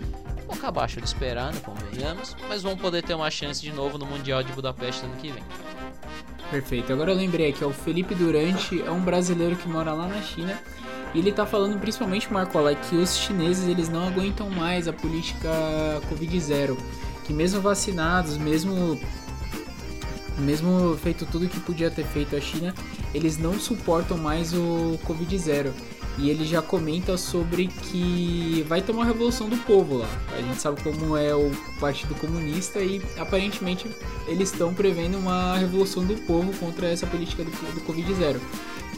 Pouco 0.47 0.65
abaixo 0.65 1.01
de 1.01 1.07
esperando, 1.07 1.61
convenhamos, 1.61 2.35
mas 2.47 2.63
vão 2.63 2.77
poder 2.77 3.03
ter 3.03 3.13
uma 3.13 3.29
chance 3.29 3.61
de 3.61 3.71
novo 3.71 3.97
no 3.97 4.05
Mundial 4.05 4.41
de 4.41 4.53
Budapeste 4.53 5.05
ano 5.05 5.15
que 5.17 5.29
vem. 5.29 5.43
Perfeito. 6.49 6.93
Agora 6.93 7.11
eu 7.11 7.15
lembrei 7.17 7.53
ó, 7.61 7.67
o 7.67 7.73
Felipe 7.73 8.15
Durante 8.15 8.81
é 8.81 8.89
um 8.89 9.01
brasileiro 9.01 9.57
que 9.57 9.67
mora 9.67 9.91
lá 9.91 10.07
na 10.07 10.21
China. 10.21 10.57
E 11.13 11.19
ele 11.19 11.31
tá 11.31 11.45
falando 11.45 11.79
principalmente, 11.79 12.31
Marcola, 12.31 12.73
que 12.75 12.95
os 12.95 13.17
chineses 13.17 13.67
eles 13.67 13.89
não 13.89 14.07
aguentam 14.07 14.49
mais 14.49 14.87
a 14.87 14.93
política 14.93 15.49
Covid-0. 16.09 16.77
Que 17.25 17.33
mesmo 17.33 17.59
vacinados, 17.59 18.37
mesmo 18.37 18.97
mesmo 20.37 20.95
feito 20.97 21.25
tudo 21.25 21.47
que 21.49 21.59
podia 21.59 21.89
ter 21.89 22.05
feito 22.05 22.35
a 22.35 22.39
China, 22.39 22.73
eles 23.13 23.37
não 23.37 23.59
suportam 23.59 24.17
mais 24.17 24.53
o 24.53 24.99
Covid-0. 25.05 25.71
E 26.17 26.29
ele 26.29 26.45
já 26.45 26.61
comenta 26.61 27.15
sobre 27.15 27.67
que 27.67 28.65
vai 28.67 28.81
ter 28.81 28.91
uma 28.91 29.05
revolução 29.05 29.47
do 29.47 29.57
povo 29.57 29.97
lá. 29.97 30.09
A 30.35 30.41
gente 30.41 30.59
sabe 30.59 30.81
como 30.81 31.15
é 31.15 31.33
o 31.35 31.51
Partido 31.79 32.15
Comunista 32.15 32.79
e 32.79 33.01
aparentemente 33.17 33.87
eles 34.27 34.51
estão 34.51 34.73
prevendo 34.73 35.17
uma 35.17 35.55
revolução 35.57 36.03
do 36.03 36.15
povo 36.25 36.51
contra 36.57 36.87
essa 36.87 37.05
política 37.05 37.43
do, 37.43 37.51
do 37.51 37.81
Covid-0. 37.81 38.39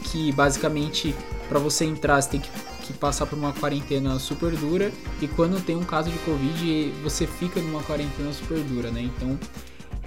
Que 0.04 0.32
basicamente, 0.32 1.14
para 1.48 1.58
você 1.58 1.84
entrar, 1.84 2.20
você 2.22 2.30
tem 2.30 2.40
que, 2.40 2.50
que 2.86 2.92
passar 2.94 3.26
por 3.26 3.38
uma 3.38 3.52
quarentena 3.52 4.18
super 4.18 4.52
dura. 4.56 4.90
E 5.20 5.28
quando 5.28 5.62
tem 5.62 5.76
um 5.76 5.84
caso 5.84 6.10
de 6.10 6.18
Covid, 6.20 6.90
você 7.02 7.26
fica 7.26 7.60
numa 7.60 7.82
quarentena 7.82 8.32
super 8.32 8.60
dura, 8.60 8.90
né? 8.90 9.02
Então 9.02 9.38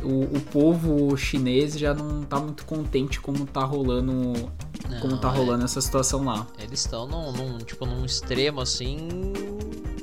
o, 0.04 0.24
o 0.38 0.42
povo 0.52 1.16
chinês 1.18 1.78
já 1.78 1.94
não 1.94 2.24
tá 2.24 2.40
muito 2.40 2.66
contente 2.66 3.20
como 3.20 3.46
tá 3.46 3.64
rolando 3.64 4.34
como 5.02 5.18
tá 5.18 5.30
Não, 5.30 5.36
é- 5.36 5.38
rolando 5.38 5.64
essa 5.66 5.82
situação 5.82 6.24
lá. 6.26 6.46
Eles 6.60 6.80
estão 6.82 7.08
num, 7.08 7.32
num, 7.32 7.58
tipo, 7.60 7.86
num 7.86 8.06
extremo 8.06 8.62
assim 8.62 8.98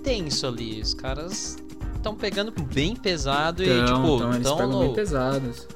tenso 0.03 0.47
ali. 0.47 0.81
Os 0.81 0.95
caras 0.95 1.59
estão 1.95 2.15
pegando 2.15 2.51
bem 2.73 2.97
pesado 2.97 3.63
e 3.63 3.69
Então, 3.69 3.87
tipo, 4.03 4.15
então 4.17 4.35
eles 4.35 4.49
pegam 4.51 4.67
no 4.71 4.79
bem 4.81 4.95
pesados. 4.95 5.69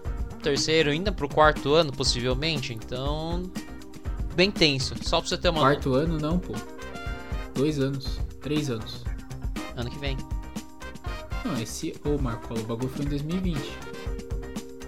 terceiro 0.42 0.90
ainda 0.90 1.12
pro 1.12 1.28
quarto 1.28 1.74
ano, 1.74 1.92
possivelmente. 1.92 2.72
Então, 2.72 3.42
bem 4.34 4.50
tenso. 4.50 4.94
Só 5.02 5.20
pra 5.20 5.28
você 5.28 5.36
ter 5.38 5.50
uma 5.50 5.60
Quarto 5.60 5.94
ano 5.94 6.18
não, 6.18 6.38
pô. 6.38 6.54
Dois 7.54 7.78
anos. 7.78 8.18
Três 8.40 8.68
anos. 8.70 9.04
ano 9.76 9.90
que 9.90 9.98
vem. 9.98 10.16
Não, 11.44 11.60
esse. 11.60 11.94
Ô, 12.04 12.16
Marcola, 12.20 12.60
o 12.60 12.64
bagulho 12.64 12.88
foi 12.88 13.04
em 13.04 13.08
2020. 13.08 13.60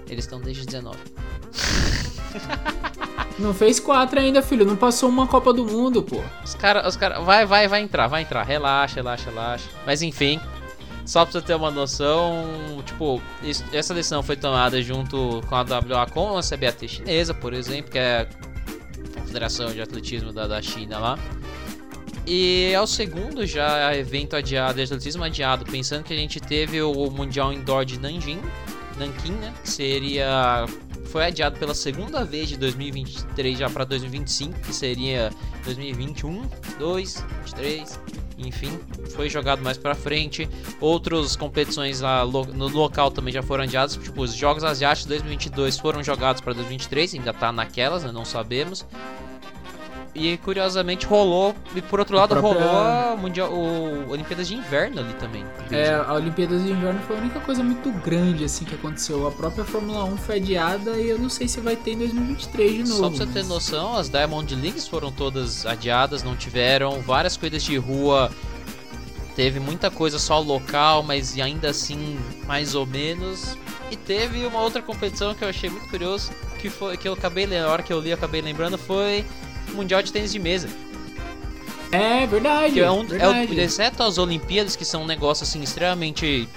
Eles 0.08 0.25
estão 0.25 0.40
desde 0.40 0.64
19. 0.66 0.96
Não 3.38 3.52
fez 3.52 3.78
quatro 3.78 4.18
ainda, 4.18 4.40
filho. 4.42 4.64
Não 4.64 4.76
passou 4.76 5.08
uma 5.08 5.26
Copa 5.26 5.52
do 5.52 5.64
Mundo, 5.66 6.02
pô. 6.02 6.22
Os 6.44 6.54
caras, 6.54 6.86
os 6.86 6.96
cara, 6.96 7.20
vai, 7.20 7.44
vai, 7.44 7.68
vai 7.68 7.82
entrar, 7.82 8.06
vai 8.06 8.22
entrar. 8.22 8.42
Relaxa, 8.42 8.96
relaxa, 8.96 9.30
relaxa. 9.30 9.68
Mas 9.84 10.00
enfim, 10.00 10.40
só 11.04 11.25
pra 11.25 11.32
você 11.32 11.42
ter 11.42 11.54
uma 11.54 11.70
noção, 11.70 12.82
tipo, 12.86 13.20
isso- 13.42 13.64
essa 13.72 13.92
decisão 13.92 14.22
foi 14.22 14.36
tomada 14.36 14.80
junto 14.80 15.42
com 15.48 15.54
a 15.54 15.62
WA, 15.62 16.06
com 16.06 16.36
a 16.38 16.42
CBAT 16.42 16.88
chinesa, 16.88 17.34
por 17.34 17.52
exemplo, 17.52 17.90
que 17.90 17.98
é 17.98 18.26
a 18.26 19.20
Confederação 19.20 19.70
de 19.70 19.82
Atletismo 19.82 20.32
da, 20.32 20.46
da 20.46 20.62
China 20.62 20.98
lá. 20.98 21.18
E 22.26 22.70
é 22.72 22.80
o 22.80 22.86
segundo 22.86 23.46
já 23.46 23.94
evento 23.94 24.34
adiado 24.34 24.80
atletismo 24.82 25.22
adiado, 25.22 25.64
pensando 25.64 26.02
que 26.04 26.12
a 26.12 26.16
gente 26.16 26.40
teve 26.40 26.80
o 26.82 27.08
Mundial 27.10 27.52
Indoor 27.52 27.84
de 27.84 28.00
Nanjing, 28.00 28.40
Nanquim, 28.99 29.33
né? 29.33 29.55
Que 29.62 29.71
seria 29.71 30.67
foi 31.07 31.25
adiado 31.25 31.59
pela 31.59 31.75
segunda 31.75 32.25
vez 32.25 32.49
de 32.49 32.57
2023 32.57 33.59
já 33.59 33.71
para 33.71 33.85
2025, 33.85 34.61
que 34.61 34.75
seria 34.75 35.31
2021, 35.65 36.47
2, 36.79 37.25
23, 37.45 38.00
enfim, 38.38 38.79
foi 39.15 39.31
jogado 39.31 39.62
mais 39.62 39.79
para 39.79 39.95
frente. 39.95 40.49
Outras 40.81 41.35
competições 41.35 42.00
lá 42.00 42.25
no 42.25 42.69
local 42.69 43.11
também 43.11 43.33
já 43.33 43.43
foram 43.43 43.65
adiadas, 43.65 43.97
tipo 43.97 44.23
os 44.23 44.35
Jogos 44.35 44.62
Asiáticos 44.62 45.07
2022 45.07 45.79
foram 45.79 46.03
jogados 46.03 46.41
para 46.43 46.53
2023, 46.53 47.15
ainda 47.15 47.33
tá 47.33 47.50
naquelas, 47.50 48.05
né? 48.05 48.12
não 48.12 48.25
sabemos. 48.25 48.85
E 50.18 50.38
curiosamente 50.38 51.04
rolou, 51.04 51.54
e 51.75 51.82
por 51.82 51.99
outro 52.00 52.16
lado 52.16 52.30
própria- 52.37 52.64
rolou 52.64 52.80
a 52.80 53.16
mundial, 53.16 53.52
o 53.52 54.08
Olimpíadas 54.11 54.49
de 54.49 54.54
Inverno 54.54 55.00
ali 55.00 55.12
também. 55.14 55.44
É, 55.70 55.92
a 55.94 56.14
Olimpíadas 56.14 56.62
de 56.62 56.70
Inverno 56.70 56.99
foi 57.06 57.16
a 57.16 57.20
única 57.20 57.38
coisa 57.40 57.62
muito 57.62 57.90
grande, 58.02 58.42
assim, 58.42 58.64
que 58.64 58.75
aconteceu. 58.75 59.26
A 59.26 59.30
própria 59.30 59.62
Fórmula 59.64 60.04
1 60.04 60.16
foi 60.16 60.37
adiada 60.37 60.92
e 60.99 61.11
eu 61.11 61.18
não 61.18 61.28
sei 61.28 61.46
se 61.49 61.61
vai 61.61 61.76
ter 61.76 61.92
em 61.92 61.99
2023 61.99 62.73
de 62.73 62.78
novo. 62.88 62.94
Só 62.94 63.08
pra 63.11 63.18
você 63.18 63.26
ter 63.26 63.38
mas- 63.40 63.49
noção, 63.49 63.94
as 63.94 64.08
Diamond 64.08 64.54
Leagues 64.54 64.88
foram 64.88 65.12
todas 65.12 65.66
adiadas, 65.66 66.23
não 66.23 66.35
tiveram. 66.35 67.02
Várias 67.02 67.37
corridas 67.37 67.62
de 67.62 67.76
rua 67.76 68.30
teve 69.35 69.61
muita 69.61 69.90
coisa 69.90 70.18
só 70.18 70.38
local, 70.40 71.02
mas 71.02 71.38
ainda 71.38 71.68
assim, 71.68 72.18
mais 72.46 72.75
ou 72.75 72.87
menos. 72.87 73.54
E 73.90 73.96
teve 73.96 74.46
uma 74.46 74.61
outra 74.62 74.80
competição 74.80 75.35
que 75.35 75.44
eu 75.44 75.49
achei 75.49 75.68
muito 75.68 75.88
curioso, 75.88 76.30
que 76.58 76.70
foi 76.70 76.96
que 76.96 77.06
eu 77.06 77.12
acabei, 77.12 77.44
le- 77.44 77.58
a 77.58 77.68
hora 77.68 77.82
que 77.82 77.92
eu 77.92 78.00
li, 78.00 78.11
eu 78.11 78.14
acabei 78.16 78.40
lembrando, 78.40 78.78
foi 78.78 79.25
Mundial 79.76 80.02
de 80.02 80.12
Tênis 80.12 80.33
de 80.33 80.38
Mesa. 80.38 80.68
É 81.92 82.26
verdade. 82.26 82.80
É 82.80 82.90
um, 82.90 83.02
é 83.02 83.06
verdade. 83.06 83.61
exceto 83.61 84.02
as 84.02 84.18
Olimpíadas, 84.18 84.75
que 84.75 84.85
são 84.85 85.02
um 85.02 85.06
negócio 85.06 85.45
assim 85.45 85.62
extremamente 85.62 86.49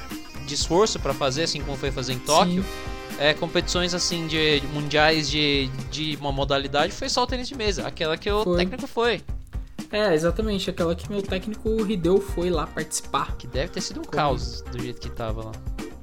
de 0.46 0.54
esforço 0.54 1.00
pra 1.00 1.14
fazer, 1.14 1.44
assim 1.44 1.62
como 1.62 1.78
foi 1.78 1.92
fazer 1.92 2.14
em 2.14 2.20
Tóquio. 2.20 2.66
É, 3.20 3.34
competições 3.34 3.94
assim 3.94 4.28
de 4.28 4.64
mundiais 4.74 5.30
de, 5.30 5.68
de 5.92 6.18
uma 6.22 6.32
modalidade 6.32 6.94
foi 6.94 7.10
só 7.10 7.24
o 7.24 7.28
tênis 7.28 7.50
de 7.50 7.56
mesa, 7.56 7.86
aquela 7.86 8.16
que 8.18 8.32
o 8.32 8.46
Foi. 8.46 8.58
técnico 8.58 8.88
foi. 8.88 9.22
É, 9.92 10.14
exatamente. 10.14 10.70
Aquela 10.70 10.96
que 10.96 11.10
meu 11.12 11.22
técnico 11.22 11.82
Rideu 11.84 12.22
foi 12.22 12.50
lá 12.50 12.66
participar. 12.68 13.36
Que 13.38 13.48
deve 13.48 13.70
ter 13.70 13.82
sido 13.82 14.00
um 14.00 14.04
Como? 14.04 14.16
caos 14.16 14.62
do 14.62 14.82
jeito 14.82 15.02
que 15.02 15.10
tava 15.10 15.46
lá. 15.46 15.52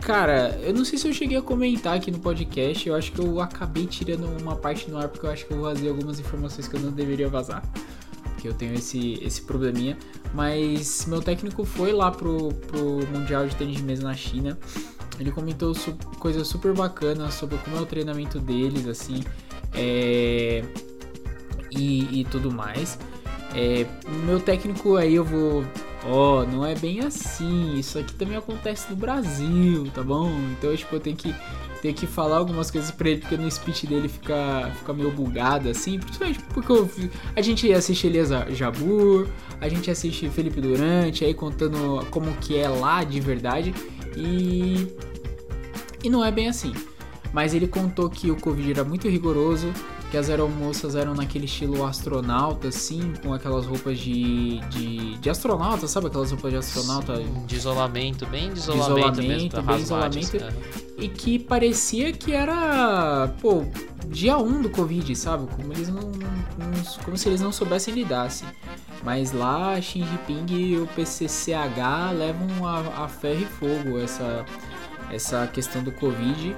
Cara, 0.06 0.56
eu 0.62 0.72
não 0.72 0.84
sei 0.84 1.00
se 1.00 1.08
eu 1.08 1.12
cheguei 1.12 1.36
a 1.36 1.42
comentar 1.42 1.96
aqui 1.96 2.12
no 2.12 2.20
podcast. 2.20 2.88
Eu 2.88 2.94
acho 2.94 3.10
que 3.10 3.18
eu 3.18 3.40
acabei 3.40 3.86
tirando 3.86 4.24
uma 4.40 4.54
parte 4.54 4.88
no 4.88 4.96
ar 4.96 5.08
porque 5.08 5.26
eu 5.26 5.30
acho 5.30 5.44
que 5.44 5.52
eu 5.52 5.60
vazei 5.60 5.88
algumas 5.88 6.20
informações 6.20 6.68
que 6.68 6.76
eu 6.76 6.80
não 6.80 6.92
deveria 6.92 7.28
vazar. 7.28 7.60
Porque 8.22 8.46
eu 8.46 8.54
tenho 8.54 8.72
esse, 8.74 9.14
esse 9.20 9.42
probleminha. 9.42 9.98
Mas 10.32 11.06
meu 11.06 11.20
técnico 11.20 11.64
foi 11.64 11.92
lá 11.92 12.12
pro, 12.12 12.54
pro 12.68 13.04
Mundial 13.08 13.48
de 13.48 13.56
Tênis 13.56 13.78
de 13.78 13.82
Mesa 13.82 14.04
na 14.04 14.14
China. 14.14 14.56
Ele 15.18 15.32
comentou 15.32 15.74
su 15.74 15.92
coisas 16.20 16.46
super 16.46 16.72
bacanas 16.72 17.34
sobre 17.34 17.58
como 17.58 17.76
é 17.76 17.80
o 17.80 17.86
treinamento 17.86 18.38
deles, 18.38 18.86
assim. 18.86 19.24
É, 19.74 20.62
e, 21.72 22.20
e 22.20 22.24
tudo 22.26 22.52
mais. 22.52 22.96
É, 23.56 23.84
meu 24.24 24.38
técnico 24.38 24.94
aí 24.94 25.16
eu 25.16 25.24
vou. 25.24 25.64
Ó, 26.04 26.44
não 26.44 26.64
é 26.64 26.74
bem 26.74 27.00
assim. 27.00 27.74
Isso 27.78 27.98
aqui 27.98 28.14
também 28.14 28.36
acontece 28.36 28.90
no 28.90 28.96
Brasil, 28.96 29.90
tá 29.94 30.02
bom? 30.02 30.30
Então, 30.52 30.74
tipo, 30.76 30.94
eu 30.94 31.00
tenho 31.00 31.16
que, 31.16 31.34
tenho 31.82 31.94
que 31.94 32.06
falar 32.06 32.36
algumas 32.36 32.70
coisas 32.70 32.90
pra 32.90 33.08
ele, 33.08 33.20
porque 33.20 33.36
no 33.36 33.50
speech 33.50 33.86
dele 33.86 34.08
fica, 34.08 34.70
fica 34.78 34.92
meio 34.92 35.10
bugado, 35.10 35.68
assim. 35.68 35.98
Principalmente 35.98 36.40
porque 36.54 36.72
eu 36.72 36.88
a 37.34 37.40
gente 37.40 37.72
assiste 37.72 38.06
Elias 38.06 38.28
Jabur, 38.50 39.28
a 39.60 39.68
gente 39.68 39.90
assiste 39.90 40.28
Felipe 40.28 40.60
Durante, 40.60 41.24
aí 41.24 41.34
contando 41.34 42.04
como 42.10 42.32
que 42.36 42.56
é 42.56 42.68
lá 42.68 43.02
de 43.02 43.20
verdade. 43.20 43.74
E. 44.16 44.86
E 46.04 46.10
não 46.10 46.24
é 46.24 46.30
bem 46.30 46.48
assim. 46.48 46.72
Mas 47.32 47.52
ele 47.52 47.66
contou 47.66 48.08
que 48.08 48.30
o 48.30 48.36
Covid 48.36 48.70
era 48.70 48.84
muito 48.84 49.08
rigoroso, 49.08 49.72
que 50.10 50.16
as 50.16 50.30
aeromoças 50.30 50.94
eram 50.94 51.14
naquele 51.14 51.46
estilo 51.46 51.84
astronauta, 51.84 52.68
assim, 52.68 53.12
com 53.22 53.32
aquelas 53.34 53.66
roupas 53.66 53.98
de, 53.98 54.60
de, 54.70 55.16
de 55.18 55.30
astronauta, 55.30 55.86
sabe? 55.88 56.06
Aquelas 56.06 56.30
roupas 56.30 56.50
de 56.52 56.58
astronauta. 56.58 57.22
De 57.46 57.56
isolamento, 57.56 58.24
bem 58.26 58.52
de 58.52 58.58
isolamento, 58.60 59.16
mesmo. 59.16 59.22
isolamento, 59.22 59.50
pra 59.52 59.62
bem 59.62 59.76
isolamento. 59.82 60.36
assim, 60.36 60.46
E 60.98 61.08
que 61.08 61.38
parecia 61.38 62.12
que 62.12 62.32
era, 62.32 63.28
pô, 63.40 63.64
dia 64.06 64.38
1 64.38 64.62
do 64.62 64.70
Covid, 64.70 65.14
sabe? 65.16 65.46
Como, 65.54 65.72
eles 65.72 65.88
não, 65.88 66.02
não- 66.02 66.94
como 67.04 67.16
se 67.16 67.28
eles 67.28 67.40
não 67.40 67.50
soubessem 67.50 67.92
lidar, 67.92 68.26
assim. 68.26 68.46
Mas 69.02 69.32
lá, 69.32 69.80
Xi 69.80 70.00
Jinping 70.04 70.46
e 70.54 70.76
o 70.78 70.86
PCCH 70.88 72.12
levam 72.16 72.66
a, 72.66 73.04
a 73.04 73.08
ferro 73.08 73.42
e 73.42 73.44
fogo 73.46 73.98
essa, 74.00 74.44
essa 75.12 75.46
questão 75.48 75.82
do 75.82 75.92
Covid. 75.92 76.56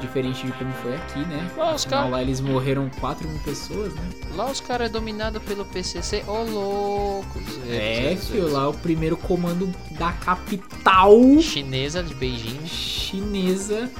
Diferente 0.00 0.46
de 0.46 0.52
como 0.52 0.72
foi 0.74 0.94
aqui, 0.94 1.18
né? 1.20 1.50
Lá 1.56 1.74
os 1.74 1.84
cara- 1.84 2.08
lá 2.08 2.22
eles 2.22 2.40
morreram 2.40 2.88
4 3.00 3.28
mil 3.28 3.38
pessoas, 3.40 3.92
né? 3.94 4.02
Lá 4.36 4.50
os 4.50 4.60
caras 4.60 4.88
é 4.88 4.92
dominado 4.92 5.40
pelo 5.40 5.64
PCC, 5.64 6.22
ô 6.26 6.42
loucos. 6.44 7.42
É, 7.68 8.16
filho, 8.20 8.48
lá 8.52 8.68
o 8.68 8.74
primeiro 8.74 9.16
comando 9.16 9.68
da 9.98 10.12
capital 10.12 11.12
Chinesa 11.40 12.02
de 12.02 12.14
Beijing. 12.14 12.64
chinesa. 12.66 13.90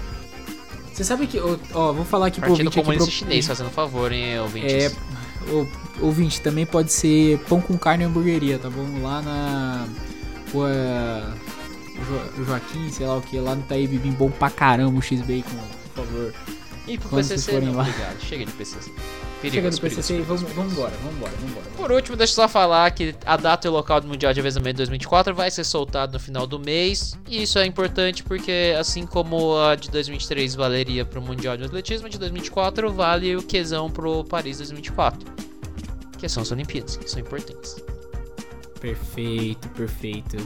Você 0.93 1.03
sabe 1.05 1.27
que. 1.27 1.39
Ó, 1.41 1.57
ó, 1.75 1.93
vou 1.93 2.05
falar 2.05 2.27
aqui 2.27 2.41
pro 2.41 2.49
Partido 2.51 2.67
ouvinte 2.69 2.81
aqui 2.91 2.97
pro- 2.99 3.11
Chinês, 3.11 3.47
fazendo 3.47 3.71
favor, 3.71 4.11
hein, 4.13 4.39
ouvintes. 4.41 4.73
É, 4.73 4.93
o, 5.51 5.67
ouvinte, 6.01 6.41
também 6.41 6.65
pode 6.67 6.93
ser 6.93 7.39
pão 7.49 7.61
com 7.61 7.77
carne 7.77 8.05
e 8.05 8.07
hamburgueria, 8.07 8.59
tá 8.59 8.69
bom? 8.71 8.85
Lá 9.03 9.21
na 9.23 9.87
rua 10.53 10.71
Jo- 12.37 12.45
Joaquim, 12.45 12.89
sei 12.91 13.07
lá 13.07 13.17
o 13.17 13.21
que, 13.23 13.39
lá 13.39 13.55
no 13.57 13.63
Taíbe, 13.63 13.99
bem 13.99 14.13
bom 14.13 14.31
pra 14.31 14.49
caramba 14.51 14.99
o 14.99 15.03
X-Bacon, 15.03 15.57
favor. 16.05 16.35
E 16.87 16.97
pro 16.97 17.09
quando 17.11 17.29
PCC, 17.29 17.53
forem 17.53 17.69
não, 17.69 17.77
lá. 17.77 17.83
obrigado. 17.83 18.21
Chega 18.21 18.47
de 18.47 18.53
PCC. 18.53 18.91
Chega 18.91 18.93
Perigoso, 19.41 19.77
do 19.77 19.81
perigoso, 19.81 19.81
PCC 19.81 20.19
e 20.19 20.23
vamos, 20.23 20.43
vamos 20.53 20.73
embora, 20.73 20.93
vamos 21.03 21.17
embora, 21.17 21.33
vamos 21.37 21.51
embora. 21.53 21.67
Por 21.77 21.93
último, 21.93 22.17
deixa 22.17 22.33
eu 22.33 22.35
só 22.37 22.49
falar 22.49 22.91
que 22.91 23.15
a 23.25 23.37
data 23.37 23.69
e 23.69 23.71
o 23.71 23.73
local 23.73 24.01
do 24.01 24.09
Mundial 24.09 24.33
de 24.33 24.41
Avezamento 24.41 24.79
2024 24.79 25.35
vai 25.35 25.51
ser 25.51 25.63
soltado 25.65 26.15
no 26.15 26.19
final 26.19 26.47
do 26.47 26.59
mês. 26.59 27.17
E 27.29 27.43
isso 27.43 27.59
é 27.59 27.67
importante 27.67 28.25
porque, 28.25 28.75
assim 28.79 29.07
como 29.07 29.57
a 29.59 29.77
de 29.77 29.91
2023 29.91 30.55
valeria 30.57 31.05
para 31.05 31.21
o 31.21 31.23
Mundial 31.23 31.57
de 31.57 31.65
Atletismo, 31.65 32.07
a 32.07 32.11
de 32.11 32.19
2024 32.19 32.93
vale 32.93 33.37
o 33.37 33.43
quesão 33.43 33.91
pro 33.91 34.25
Paris 34.25 34.57
2024. 34.57 35.31
Que 36.19 36.29
são 36.29 36.43
as 36.43 36.51
Olimpíadas, 36.51 36.97
que 36.97 37.09
são 37.09 37.21
importantes. 37.21 37.77
Perfeito, 38.81 39.69
perfeito. 39.69 40.37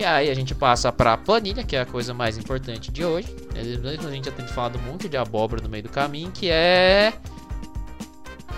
E 0.00 0.04
aí 0.04 0.30
a 0.30 0.34
gente 0.34 0.54
passa 0.54 0.90
pra 0.90 1.14
planilha, 1.18 1.62
que 1.62 1.76
é 1.76 1.82
a 1.82 1.84
coisa 1.84 2.14
mais 2.14 2.38
importante 2.38 2.90
de 2.90 3.04
hoje. 3.04 3.28
A 3.54 4.10
gente 4.10 4.24
já 4.24 4.32
tem 4.32 4.46
falado 4.48 4.78
um 4.78 4.82
monte 4.90 5.10
de 5.10 5.18
abóbora 5.18 5.62
no 5.62 5.68
meio 5.68 5.82
do 5.82 5.90
caminho, 5.90 6.30
que 6.30 6.48
é 6.48 7.12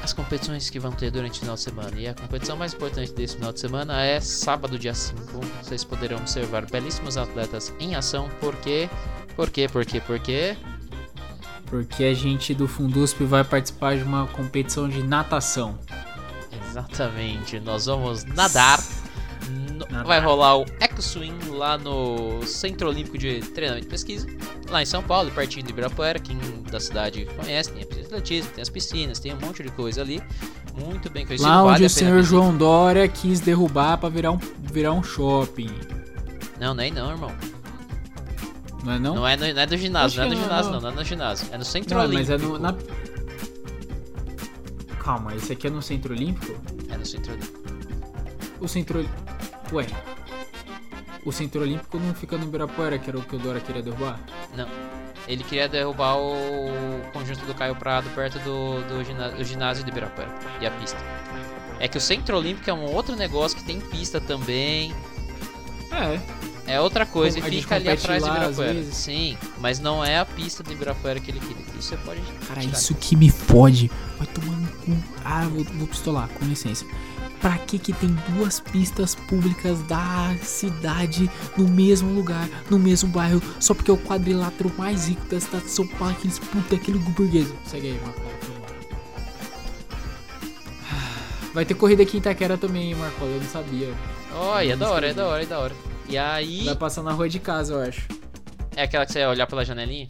as 0.05 0.13
competições 0.13 0.71
que 0.71 0.79
vão 0.79 0.93
ter 0.93 1.11
durante 1.11 1.39
o 1.39 1.41
final 1.41 1.57
de 1.57 1.61
semana. 1.63 1.99
E 1.99 2.07
a 2.07 2.15
competição 2.15 2.57
mais 2.57 2.73
importante 2.73 3.13
desse 3.13 3.35
final 3.35 3.53
de 3.53 3.59
semana 3.59 4.05
é 4.05 4.21
sábado, 4.21 4.79
dia 4.79 4.95
5. 4.95 5.21
Vocês 5.61 5.83
poderão 5.83 6.19
observar 6.19 6.65
belíssimos 6.71 7.17
atletas 7.17 7.75
em 7.81 7.97
ação. 7.97 8.31
Por 8.39 8.55
quê? 8.59 8.89
Por 9.35 9.51
quê? 9.51 9.67
Por 9.69 9.85
quê? 9.85 10.01
Por 10.01 10.21
quê? 10.21 10.57
Porque 11.67 12.05
a 12.05 12.15
gente 12.15 12.55
do 12.55 12.69
Fundusp 12.69 13.21
vai 13.25 13.43
participar 13.43 13.97
de 13.97 14.05
uma 14.05 14.29
competição 14.29 14.89
de 14.89 15.03
natação. 15.03 15.77
Exatamente. 16.69 17.59
Nós 17.59 17.87
vamos 17.87 18.23
nadar. 18.23 18.79
Vai 20.05 20.21
rolar 20.21 20.59
o 20.59 20.67
Eco 20.81 21.01
Swing 21.03 21.49
lá 21.51 21.77
no 21.79 22.43
Centro 22.47 22.89
Olímpico 22.89 23.17
de 23.19 23.41
Treinamento 23.41 23.87
e 23.87 23.91
Pesquisa, 23.91 24.27
lá 24.69 24.83
em 24.83 24.87
São 24.87 25.03
Paulo, 25.03 25.31
pertinho 25.31 25.65
de 25.65 25.71
Ibirapuera. 25.71 26.19
Quem 26.19 26.37
da 26.71 26.81
cidade 26.81 27.27
conhece, 27.37 27.73
tem 27.73 27.83
a 27.83 28.05
atletismo, 28.05 28.51
tem 28.53 28.63
as 28.63 28.69
piscinas, 28.69 29.19
tem 29.19 29.33
um 29.35 29.39
monte 29.41 29.63
de 29.63 29.71
coisa 29.71 30.01
ali. 30.01 30.23
Muito 30.75 31.11
bem 31.11 31.27
conhecido. 31.27 31.49
Lá 31.49 31.63
vale 31.63 31.75
onde 31.75 31.85
a 31.85 31.87
o 31.87 31.91
senhor. 31.91 32.23
João 32.23 32.57
Dória 32.57 33.07
quis 33.09 33.41
derrubar 33.41 33.99
pra 33.99 34.09
virar 34.09 34.33
um, 34.33 34.39
virar 34.63 34.93
um 34.93 35.03
shopping. 35.03 35.71
Não, 36.59 36.75
nem 36.75 36.91
não, 36.91 37.11
irmão. 37.11 37.33
Não 38.85 38.93
é 38.93 38.99
não? 38.99 39.15
Não 39.17 39.29
é, 39.29 39.37
no, 39.37 39.53
não 39.53 39.61
é 39.61 39.67
do 39.67 39.77
ginásio, 39.77 40.21
não 40.21 40.27
é 40.27 40.31
que 40.31 40.43
ginásio, 40.43 40.73
não. 40.73 40.81
não, 40.81 40.89
é 40.89 40.95
no 40.95 41.05
ginásio. 41.05 41.49
É 41.53 41.59
no 41.59 41.65
Centro 41.65 41.95
Não, 41.99 42.09
mas 42.09 42.31
Olímpico. 42.31 42.33
é 42.33 42.39
no, 42.39 42.59
na... 42.59 42.75
Calma, 44.99 45.35
esse 45.35 45.53
aqui 45.53 45.67
é 45.67 45.71
no 45.71 45.83
Centro 45.83 46.15
Olímpico? 46.15 46.55
É 46.89 46.97
no 46.97 47.05
Centro 47.07 47.33
Olímpico. 47.33 47.63
O 48.61 48.69
Centro 48.69 48.99
Olí- 49.01 49.09
Ué. 49.73 49.87
O 51.25 51.31
Centro 51.33 51.61
Olímpico 51.63 51.99
não 51.99 52.15
fica 52.15 52.37
no 52.37 52.45
Ibirapuera, 52.45 52.99
que 52.99 53.09
era 53.09 53.19
o 53.19 53.23
que 53.23 53.37
o 53.37 53.39
Dória 53.39 53.61
queria 53.61 53.83
derrubar? 53.83 54.19
Não. 54.57 54.67
Ele 55.29 55.45
queria 55.45 55.69
derrubar 55.69 56.17
o 56.17 57.01
conjunto 57.13 57.45
do 57.47 57.55
Caio 57.55 57.77
Prado 57.77 58.11
perto 58.11 58.41
do, 58.41 58.81
do, 58.89 59.05
gina- 59.05 59.31
do 59.31 59.45
ginásio 59.45 59.85
de 59.85 59.91
Ibirapuera 59.91 60.31
e 60.61 60.67
a 60.67 60.71
pista. 60.73 60.99
É 61.79 61.87
que 61.87 61.97
o 61.97 62.01
Centro 62.01 62.37
Olímpico 62.37 62.69
é 62.69 62.75
um 62.75 62.85
outro 62.85 63.15
negócio 63.15 63.57
que 63.57 63.63
tem 63.65 63.81
pista 63.81 64.21
também. 64.21 64.93
É. 65.93 66.21
É 66.75 66.81
outra 66.81 67.05
coisa 67.07 67.39
e 67.39 67.43
fica 67.43 67.77
ali 67.77 67.89
atrás 67.89 68.23
às 68.25 68.29
Ibirapuera. 68.29 68.83
Sim, 68.85 69.37
mas 69.61 69.79
não 69.79 70.05
é 70.05 70.19
a 70.19 70.25
pista 70.25 70.63
de 70.65 70.73
Ibirapuera 70.73 71.21
que 71.21 71.31
ele 71.31 71.39
queria. 71.41 71.63
Isso 71.79 71.89
você 71.91 71.97
pode. 71.99 72.21
Cara, 72.49 72.65
isso 72.65 72.95
que 72.97 73.15
me 73.15 73.31
fode. 73.31 73.91
Vai 74.19 74.27
tomar 74.27 74.57
no 74.57 74.69
cu. 74.79 74.97
Ah, 75.25 75.47
vou, 75.49 75.63
vou 75.65 75.87
pistolar, 75.87 76.29
com 76.31 76.45
licença. 76.47 76.85
Pra 77.43 77.59
que 77.59 77.77
que 77.79 77.93
tem 77.93 78.17
duas 78.31 78.61
pistas 78.61 79.17
públicas 79.17 79.83
da 79.83 80.35
cidade 80.41 81.29
no 81.57 81.67
mesmo 81.69 82.15
lugar, 82.15 82.49
no 82.71 82.79
mesmo 82.79 83.09
bairro, 83.11 83.43
só 83.59 83.75
porque 83.75 83.91
é 83.91 83.95
o 83.95 83.99
quadrilátero 83.99 84.73
mais 84.79 85.09
rico 85.09 85.27
da 85.27 85.41
cidade 85.41 85.65
de 85.65 85.71
São 85.73 85.87
Paulo, 85.87 86.15
aqueles 86.15 86.39
puta, 86.39 86.77
aquele 86.77 86.99
burguês. 86.99 87.53
Segue 87.65 87.89
aí, 87.89 88.01
Marco. 88.01 88.21
foi 88.41 88.55
embora. 88.55 88.73
Vai 91.53 91.65
ter 91.65 91.75
corrida 91.75 92.05
aqui 92.05 92.17
em 92.17 92.21
Itaquera 92.21 92.57
também, 92.57 92.91
hein, 92.91 92.95
Marco? 92.95 93.25
Eu 93.25 93.41
não 93.41 93.49
sabia. 93.49 93.93
Olha, 94.35 94.73
é 94.73 94.77
da 94.77 94.87
Não 94.87 94.93
hora, 94.95 95.09
é 95.09 95.13
da 95.13 95.27
hora, 95.27 95.43
é 95.43 95.47
da 95.47 95.59
hora. 95.59 95.75
E 96.09 96.17
aí. 96.17 96.65
Vai 96.65 96.77
passar 96.77 97.03
na 97.03 97.13
rua 97.13 97.29
de 97.29 97.41
casa, 97.41 97.75
eu 97.75 97.81
acho. 97.81 98.07
É 98.77 98.85
aquela 98.85 99.05
que 99.05 99.13
você 99.13 99.19
vai 99.19 99.29
olhar 99.29 99.47
pela 99.47 99.65
janelinha? 99.65 100.07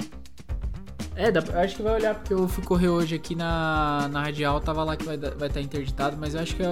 É, 1.15 1.31
dá, 1.31 1.41
eu 1.41 1.61
acho 1.61 1.77
que 1.77 1.83
vai 1.83 1.95
olhar, 1.95 2.15
porque 2.15 2.33
eu 2.33 2.49
fui 2.49 2.65
correr 2.65 2.89
hoje 2.89 3.15
aqui 3.15 3.35
na, 3.35 4.09
na 4.11 4.23
Radial, 4.23 4.61
tava 4.61 4.83
lá 4.83 4.97
que 4.97 5.05
vai 5.05 5.17
estar 5.17 5.31
vai 5.31 5.49
tá 5.49 5.61
interditado, 5.61 6.17
mas 6.19 6.35
eu 6.35 6.41
acho 6.41 6.57
que, 6.57 6.63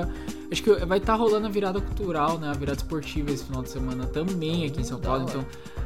acho 0.51 0.63
que 0.63 0.73
vai 0.87 0.99
estar 0.99 1.15
rolando 1.15 1.47
a 1.47 1.51
virada 1.51 1.81
cultural, 1.81 2.39
né? 2.39 2.49
A 2.49 2.55
virada 2.55 2.79
esportiva 2.79 3.31
esse 3.31 3.45
final 3.45 3.63
de 3.63 3.69
semana 3.69 4.07
também 4.07 4.65
aqui 4.67 4.81
em 4.81 4.85
São 4.85 4.99
Paulo. 4.99 5.27
Então, 5.29 5.45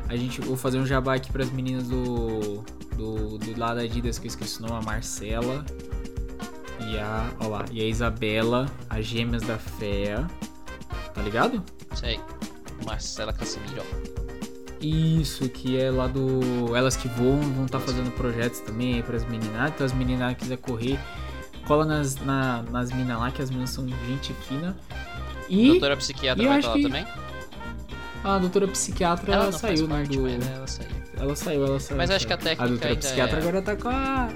a 0.08 0.16
gente 0.16 0.40
vou 0.40 0.56
fazer 0.56 0.78
um 0.78 0.86
jabá 0.86 1.14
aqui 1.14 1.32
pras 1.32 1.50
meninas 1.50 1.88
do, 1.88 2.62
do, 2.96 3.38
do 3.38 3.58
lado 3.58 3.76
da 3.76 3.82
Adidas, 3.82 4.18
que 4.18 4.26
eu 4.26 4.30
esqueci 4.30 4.60
o 4.60 4.66
nome, 4.66 4.80
a 4.80 4.82
Marcela 4.82 5.64
e 6.80 6.98
a, 6.98 7.30
ó 7.40 7.48
lá, 7.48 7.64
e 7.72 7.80
a 7.80 7.86
Isabela, 7.86 8.66
as 8.88 9.04
gêmeas 9.04 9.42
da 9.42 9.58
Fé. 9.58 10.24
Tá 11.12 11.22
ligado? 11.22 11.62
Sei. 11.94 12.20
Marcela 12.84 13.32
Casimiro. 13.32 13.82
Isso, 14.86 15.48
que 15.48 15.80
é 15.80 15.90
lá 15.90 16.06
do 16.06 16.76
Elas 16.76 16.96
que 16.96 17.08
Voam, 17.08 17.40
vão 17.40 17.64
estar 17.64 17.80
fazendo 17.80 18.10
projetos 18.12 18.60
também 18.60 18.94
aí 18.96 19.02
pras 19.02 19.24
meninas. 19.24 19.70
Então 19.70 19.86
as 19.86 19.92
meninas 19.92 20.36
quiser 20.36 20.58
correr, 20.58 20.98
cola 21.66 21.84
nas, 21.86 22.16
na- 22.16 22.62
nas 22.64 22.92
minas 22.92 23.18
lá, 23.18 23.30
que 23.30 23.40
as 23.40 23.48
meninas 23.48 23.70
são 23.70 23.88
gente 24.06 24.34
fina. 24.46 24.76
E 25.48 25.68
Doutora 25.68 25.96
psiquiatra 25.96 26.42
e 26.42 26.46
vai 26.46 26.58
estar 26.58 26.70
lá 26.70 26.76
que- 26.76 26.82
também? 26.82 27.06
a 28.24 28.38
doutora 28.38 28.66
psiquiatra 28.68 29.34
Ela 29.34 29.52
saiu, 29.52 29.86
né? 29.86 30.02
Do... 30.04 30.22
né? 30.22 30.38
Ela 30.54 30.66
saiu. 30.66 30.88
Ela 31.16 31.36
saiu, 31.36 31.66
ela 31.66 31.80
saiu. 31.80 31.96
Mas 31.98 32.10
acho 32.10 32.26
que 32.26 32.32
a 32.32 32.36
técnica 32.36 32.64
A 32.64 32.66
doutora 32.66 32.96
psiquiatra 32.96 33.38
é- 33.38 33.40
agora 33.42 33.62
tá 33.62 33.76
com 33.76 33.88
a. 33.88 34.28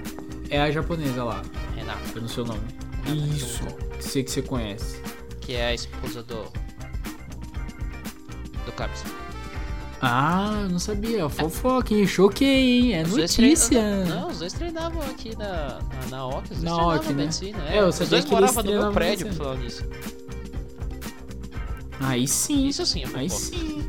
É 0.51 0.61
a 0.63 0.71
japonesa 0.71 1.25
lá, 1.25 1.43
Renata. 1.77 1.99
eu 2.15 2.23
não 2.23 2.29
sei 2.29 2.43
o 2.43 2.47
nome. 2.47 2.61
Renata 3.05 3.35
Isso, 3.35 3.63
sei 4.01 4.23
que 4.25 4.31
você 4.31 4.41
conhece. 4.43 5.03
Que 5.43 5.55
é 5.57 5.67
a 5.69 5.75
esposa 5.75 6.23
do. 6.23 6.45
Do 8.65 8.73
Cabs. 8.73 9.05
Ah, 10.01 10.61
eu 10.63 10.69
não 10.69 10.79
sabia. 10.79 11.29
Fofoca, 11.29 11.93
hein? 11.93 12.07
Choquei, 12.07 12.47
hein? 12.81 12.95
É 12.95 13.03
Os 13.03 13.17
notícia. 13.17 13.81
treinavam- 13.81 14.21
Não, 14.21 14.29
os 14.29 14.39
dois 14.39 14.53
treinavam 14.53 15.03
aqui 15.03 15.37
na, 15.37 15.79
na, 15.81 16.07
na 16.11 16.27
OC. 16.27 16.43
Os 16.45 16.49
dois 16.51 16.63
Na 16.63 16.87
OC, 16.87 17.07
né? 17.09 17.13
medicina. 17.15 17.59
É, 17.69 17.81
eu 17.81 17.89
os 17.89 17.99
dois 17.99 18.25
moravam 18.27 18.63
no 18.63 18.71
meu 18.71 18.93
prédio, 18.93 19.27
por 19.29 19.35
falar 19.35 19.57
nisso. 19.57 19.85
Aí 22.01 22.29
sim. 22.29 22.67
Isso 22.69 22.87
sim 22.87 23.03
é 23.03 23.09
Aí 23.19 23.29
sim. 23.29 23.89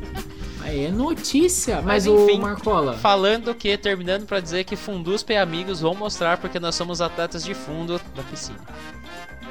Aí 0.62 0.84
é 0.86 0.90
notícia. 0.90 1.76
Mas, 1.76 1.84
Mas, 1.84 2.06
o 2.08 2.24
enfim, 2.28 2.40
Marcola. 2.40 2.94
Falando 2.94 3.54
que, 3.54 3.76
terminando 3.78 4.26
pra 4.26 4.40
dizer 4.40 4.64
que 4.64 4.74
Fundusp 4.76 5.30
e 5.32 5.36
amigos 5.36 5.80
vão 5.80 5.94
mostrar 5.94 6.38
porque 6.38 6.58
nós 6.60 6.74
somos 6.74 7.00
atletas 7.00 7.44
de 7.44 7.54
fundo 7.54 8.00
da 8.16 8.22
piscina. 8.24 8.58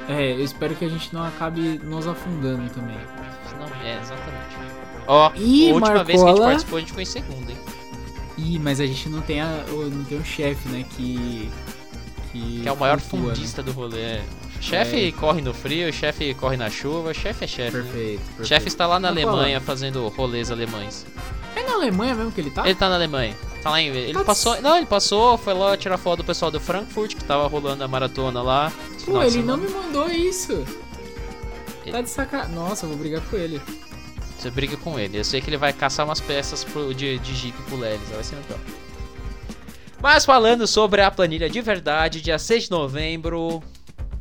É, 0.08 0.32
eu 0.32 0.44
espero 0.44 0.74
que 0.74 0.84
a 0.84 0.88
gente 0.88 1.12
não 1.14 1.24
acabe 1.24 1.78
nos 1.82 2.06
afundando 2.06 2.68
também. 2.70 2.96
Não, 3.58 3.66
é, 3.84 3.98
exatamente. 4.00 4.59
Ó, 5.06 5.32
Ih, 5.36 5.70
a 5.70 5.74
última 5.74 6.04
vez 6.04 6.06
que 6.06 6.12
a 6.12 6.16
gente 6.16 6.24
Marcola. 6.24 6.46
participou, 6.46 6.76
a 6.76 6.80
gente 6.80 6.88
ficou 6.88 7.02
em 7.02 7.06
segundo, 7.06 7.50
hein? 7.50 7.56
Ih, 8.38 8.58
mas 8.58 8.80
a 8.80 8.86
gente 8.86 9.08
não 9.08 9.20
tem, 9.20 9.40
a, 9.40 9.64
o- 9.70 9.90
não 9.90 10.04
tem 10.04 10.18
um 10.18 10.24
chefe, 10.24 10.68
né? 10.68 10.84
Que. 10.96 11.50
Que, 12.32 12.60
Que 12.62 12.68
é 12.68 12.72
o 12.72 12.76
maior 12.76 13.00
flutua, 13.00 13.30
né? 13.30 13.34
fundista 13.34 13.62
do 13.62 13.72
rolê. 13.72 14.20
Chefe 14.60 15.08
É. 15.08 15.12
corre 15.12 15.40
no 15.40 15.52
frio, 15.52 15.92
chefe 15.92 16.32
corre 16.34 16.56
na 16.56 16.70
chuva, 16.70 17.12
chefe 17.12 17.44
é 17.44 17.46
chefe. 17.48 17.76
né? 17.78 17.82
Perfeito, 17.82 18.20
perfeito. 18.20 18.46
Chefe 18.46 18.68
está 18.68 18.86
lá 18.86 19.00
na 19.00 19.10
Marcola. 19.10 19.32
Alemanha 19.38 19.60
fazendo 19.60 20.06
rolês 20.08 20.50
alemães. 20.50 21.04
É 21.56 21.62
na 21.64 21.72
Alemanha 21.74 22.14
mesmo 22.14 22.30
que 22.30 22.40
ele 22.40 22.50
tá? 22.50 22.64
Ele 22.66 22.74
tá 22.76 22.88
na 22.88 22.94
Alemanha. 22.94 23.34
Tá 23.62 23.70
lá 23.70 23.80
em. 23.80 23.88
Ele 23.88 24.12
Tá 24.12 24.22
passou. 24.24 24.60
Não, 24.62 24.76
ele 24.76 24.86
passou, 24.86 25.36
foi 25.38 25.54
lá 25.54 25.76
tirar 25.76 25.98
foto 25.98 26.18
do 26.18 26.24
pessoal 26.24 26.50
do 26.52 26.60
Frankfurt, 26.60 27.14
que 27.16 27.24
tava 27.24 27.46
rolando 27.48 27.82
a 27.82 27.88
maratona 27.88 28.40
lá. 28.42 28.72
Pô, 29.04 29.22
ele 29.22 29.42
não 29.42 29.56
me 29.56 29.68
mandou 29.68 30.08
isso. 30.08 30.52
Ele- 31.82 31.92
Tá 31.92 32.00
de 32.02 32.10
sacanagem. 32.10 32.54
Nossa, 32.54 32.84
eu 32.84 32.90
vou 32.90 32.98
brigar 32.98 33.20
com 33.22 33.36
ele. 33.36 33.60
Você 34.40 34.50
briga 34.50 34.74
com 34.78 34.98
ele. 34.98 35.18
Eu 35.18 35.24
sei 35.24 35.38
que 35.42 35.50
ele 35.50 35.58
vai 35.58 35.70
caçar 35.70 36.06
umas 36.06 36.18
peças 36.18 36.64
pro, 36.64 36.94
de, 36.94 37.18
de 37.18 37.34
Jeep 37.34 37.62
pro 37.64 37.76
Lelis. 37.76 38.08
Vai 38.08 38.24
ser 38.24 38.36
legal. 38.36 38.58
Mas 40.00 40.24
falando 40.24 40.66
sobre 40.66 41.02
a 41.02 41.10
planilha 41.10 41.50
de 41.50 41.60
verdade, 41.60 42.22
dia 42.22 42.38
6 42.38 42.64
de 42.64 42.70
novembro 42.70 43.62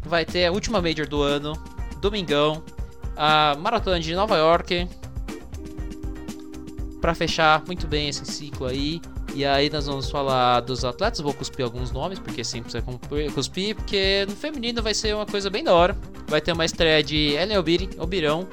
vai 0.01 0.25
ter 0.25 0.45
a 0.45 0.51
última 0.51 0.81
Major 0.81 1.07
do 1.07 1.21
ano, 1.21 1.53
domingão, 2.01 2.61
a 3.15 3.55
Maratona 3.57 3.97
de 3.97 4.13
Nova 4.13 4.35
York. 4.35 4.89
Pra 6.99 7.15
fechar 7.15 7.63
muito 7.65 7.87
bem 7.87 8.09
esse 8.09 8.25
ciclo 8.25 8.67
aí. 8.67 8.99
E 9.33 9.45
aí 9.45 9.69
nós 9.69 9.85
vamos 9.85 10.11
falar 10.11 10.59
dos 10.59 10.83
atletas, 10.83 11.21
vou 11.21 11.33
cuspir 11.33 11.63
alguns 11.63 11.91
nomes, 11.91 12.19
porque 12.19 12.43
sempre 12.43 12.71
precisa 12.71 13.31
cuspir, 13.31 13.73
porque 13.73 14.25
no 14.27 14.35
feminino 14.35 14.81
vai 14.81 14.93
ser 14.93 15.15
uma 15.15 15.25
coisa 15.25 15.49
bem 15.49 15.63
da 15.63 15.73
hora. 15.73 15.95
Vai 16.27 16.41
ter 16.41 16.51
uma 16.51 16.65
estreia 16.65 17.01
de 17.01 17.35
Ellen 17.35 17.57
Obiri, 17.57 17.89
Obirão, 17.97 18.49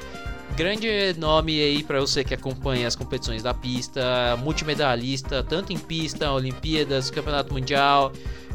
grande 0.56 1.14
nome 1.18 1.60
aí 1.60 1.82
pra 1.82 2.00
você 2.00 2.24
que 2.24 2.34
acompanha 2.34 2.88
as 2.88 2.96
competições 2.96 3.42
da 3.42 3.52
pista, 3.52 4.36
multimedalista, 4.42 5.42
tanto 5.42 5.72
em 5.72 5.78
pista, 5.78 6.32
Olimpíadas, 6.32 7.10
Campeonato 7.10 7.52
Mundial, 7.52 8.12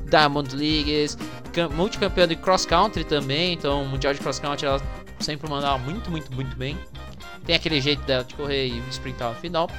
Diamond 0.09 0.55
Leagues, 0.55 1.17
cam- 1.53 1.69
multicampeão 1.69 2.27
de 2.27 2.35
cross 2.35 2.65
country 2.65 3.03
também, 3.03 3.53
então 3.53 3.85
Mundial 3.85 4.13
de 4.13 4.19
Cross 4.19 4.39
Country 4.39 4.65
ela 4.65 4.81
sempre 5.19 5.49
mandava 5.49 5.77
muito, 5.77 6.09
muito, 6.09 6.33
muito 6.33 6.55
bem. 6.57 6.77
Tem 7.45 7.55
aquele 7.55 7.79
jeito 7.79 8.01
dela 8.03 8.23
de 8.23 8.33
correr 8.35 8.67
e 8.67 8.79
sprintar 8.89 9.29
no 9.29 9.35
final. 9.35 9.69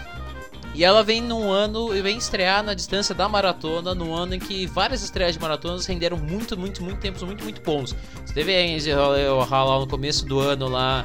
E 0.75 0.85
ela 0.85 1.03
vem 1.03 1.21
num 1.21 1.51
ano 1.51 1.95
e 1.95 2.01
vem 2.01 2.17
estrear 2.17 2.63
na 2.63 2.73
distância 2.73 3.15
da 3.15 3.29
maratona, 3.29 3.95
no 3.95 4.15
ano 4.15 4.35
em 4.35 4.39
que 4.39 4.67
várias 4.67 5.03
estreias 5.03 5.35
de 5.35 5.41
maratonas 5.41 5.85
renderam 5.85 6.17
muito, 6.17 6.57
muito, 6.57 6.83
muito 6.83 6.99
tempos 6.99 7.23
muito, 7.23 7.45
muito 7.45 7.61
bons. 7.61 7.95
Você 8.25 8.33
teve 8.33 8.55
a 8.55 8.67
Enzi 8.67 8.91
Hall 8.91 9.81
no 9.81 9.87
começo 9.87 10.25
do 10.25 10.41
ano 10.41 10.69
lá, 10.69 11.05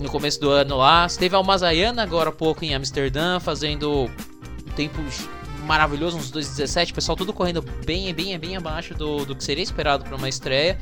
no 0.00 0.10
começo 0.10 0.40
do 0.40 0.50
ano 0.50 0.76
lá. 0.76 1.08
Você 1.08 1.18
teve 1.18 1.34
a 1.34 1.38
Almazaiana 1.38 2.02
agora 2.02 2.30
há 2.30 2.32
pouco 2.32 2.64
em 2.64 2.74
Amsterdã, 2.74 3.38
fazendo 3.38 4.04
um 4.04 4.72
tempo 4.74 4.98
maravilhoso, 5.64 6.16
uns 6.16 6.32
2,17. 6.32 6.90
O 6.90 6.94
pessoal 6.94 7.16
tudo 7.16 7.32
correndo 7.32 7.62
bem, 7.84 8.12
bem, 8.12 8.36
bem 8.38 8.56
abaixo 8.56 8.94
do, 8.94 9.24
do 9.24 9.36
que 9.36 9.44
seria 9.44 9.62
esperado 9.62 10.04
para 10.04 10.16
uma 10.16 10.28
estreia. 10.28 10.78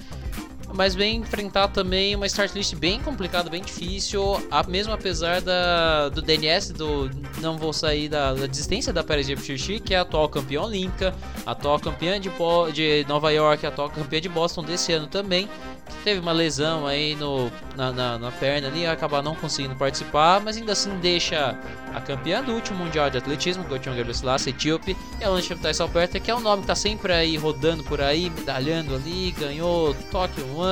Mas 0.74 0.94
vem 0.94 1.16
enfrentar 1.16 1.68
também 1.68 2.14
uma 2.14 2.26
start 2.26 2.54
list 2.54 2.74
bem 2.74 3.00
complicada, 3.00 3.48
bem 3.48 3.62
difícil, 3.62 4.22
a, 4.50 4.62
mesmo 4.64 4.92
apesar 4.92 5.40
da, 5.40 6.08
do 6.08 6.20
DNS, 6.20 6.72
do 6.72 7.10
não 7.40 7.56
vou 7.56 7.72
sair 7.72 8.08
da, 8.08 8.34
da 8.34 8.46
desistência 8.46 8.92
da 8.92 9.02
Paris 9.02 9.26
Xixi, 9.26 9.80
que 9.80 9.94
é 9.94 9.98
a 9.98 10.02
atual 10.02 10.28
campeã 10.28 10.62
olímpica, 10.62 11.14
atual 11.46 11.78
campeã 11.78 12.20
de, 12.20 12.30
de 12.72 13.06
Nova 13.08 13.30
York, 13.32 13.66
atual 13.66 13.90
campeã 13.90 14.20
de 14.20 14.28
Boston 14.28 14.62
desse 14.62 14.92
ano 14.92 15.06
também, 15.06 15.48
que 15.86 15.96
teve 16.04 16.20
uma 16.20 16.32
lesão 16.32 16.86
aí 16.86 17.14
no, 17.14 17.50
na, 17.76 17.92
na, 17.92 18.18
na 18.18 18.30
perna 18.30 18.68
ali, 18.68 18.86
acabar 18.86 19.22
não 19.22 19.34
conseguindo 19.34 19.74
participar, 19.74 20.40
mas 20.40 20.56
ainda 20.56 20.72
assim 20.72 20.96
deixa 20.98 21.58
a 21.94 22.00
campeã 22.00 22.42
do 22.42 22.52
último 22.52 22.78
Mundial 22.78 23.10
de 23.10 23.18
Atletismo, 23.18 23.64
Gotion 23.64 23.94
Gebrselassie, 23.94 24.50
etíope, 24.50 24.96
e 25.20 25.24
a 25.24 25.28
Lancha 25.28 25.56
Alberta, 25.80 26.20
que 26.20 26.30
é 26.30 26.34
um 26.34 26.40
nome 26.40 26.62
que 26.62 26.68
tá 26.68 26.74
sempre 26.74 27.12
aí 27.12 27.36
rodando 27.36 27.82
por 27.84 28.00
aí, 28.00 28.30
medalhando 28.30 28.94
ali, 28.94 29.32
ganhou 29.32 29.94
Tóquio 30.10 30.46
um 30.46 30.60
ano, 30.60 30.67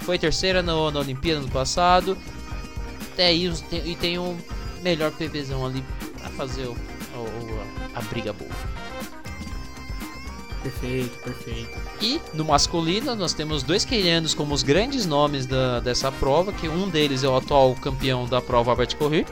foi 0.00 0.18
terceira 0.18 0.62
no, 0.62 0.90
na 0.90 1.00
Olimpíada 1.00 1.40
no 1.40 1.48
passado, 1.48 2.16
até 3.12 3.26
aí 3.26 3.52
e 3.84 3.94
tem 3.94 4.18
um 4.18 4.36
melhor 4.82 5.10
PBzão 5.12 5.64
ali 5.64 5.84
pra 6.18 6.30
fazer 6.30 6.66
o, 6.66 6.72
o, 6.72 7.62
a 7.94 8.00
briga 8.02 8.32
boa. 8.32 8.50
Perfeito, 10.62 11.18
perfeito. 11.18 11.76
E 12.00 12.20
no 12.34 12.44
masculino 12.44 13.16
nós 13.16 13.34
temos 13.34 13.62
dois 13.62 13.84
quenianos 13.84 14.32
como 14.32 14.54
os 14.54 14.62
grandes 14.62 15.06
nomes 15.06 15.44
da, 15.44 15.80
dessa 15.80 16.10
prova, 16.12 16.52
que 16.52 16.68
um 16.68 16.88
deles 16.88 17.24
é 17.24 17.28
o 17.28 17.36
atual 17.36 17.74
campeão 17.74 18.26
da 18.26 18.40
prova 18.40 18.70
Albert 18.70 18.96
Corrir, 18.96 19.26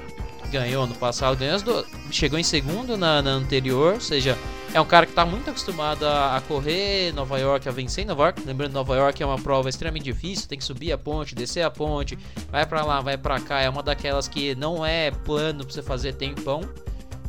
ganhou 0.50 0.86
no 0.86 0.94
passado, 0.94 1.36
ganhou 1.36 1.56
as 1.56 1.62
duas, 1.62 1.86
chegou 2.10 2.38
em 2.38 2.42
segundo 2.42 2.96
na, 2.96 3.22
na 3.22 3.30
anterior, 3.30 3.94
ou 3.94 4.00
seja, 4.00 4.36
é 4.72 4.80
um 4.80 4.84
cara 4.84 5.04
que 5.04 5.12
está 5.12 5.26
muito 5.26 5.50
acostumado 5.50 6.06
a, 6.06 6.36
a, 6.36 6.40
correr 6.42 7.12
Nova 7.12 7.38
York, 7.38 7.68
a 7.68 7.72
vencer 7.72 8.06
Nova 8.06 8.24
York. 8.24 8.42
Lembrando, 8.46 8.72
Nova 8.72 8.94
York 8.96 9.20
é 9.20 9.26
uma 9.26 9.38
prova 9.38 9.68
extremamente 9.68 10.04
difícil, 10.04 10.48
tem 10.48 10.58
que 10.58 10.64
subir 10.64 10.92
a 10.92 10.98
ponte, 10.98 11.34
descer 11.34 11.62
a 11.62 11.70
ponte, 11.70 12.16
vai 12.50 12.64
para 12.64 12.84
lá, 12.84 13.00
vai 13.00 13.18
para 13.18 13.40
cá. 13.40 13.60
É 13.60 13.68
uma 13.68 13.82
daquelas 13.82 14.28
que 14.28 14.54
não 14.54 14.86
é 14.86 15.10
plano 15.10 15.64
para 15.64 15.74
você 15.74 15.82
fazer 15.82 16.14
tempão. 16.14 16.60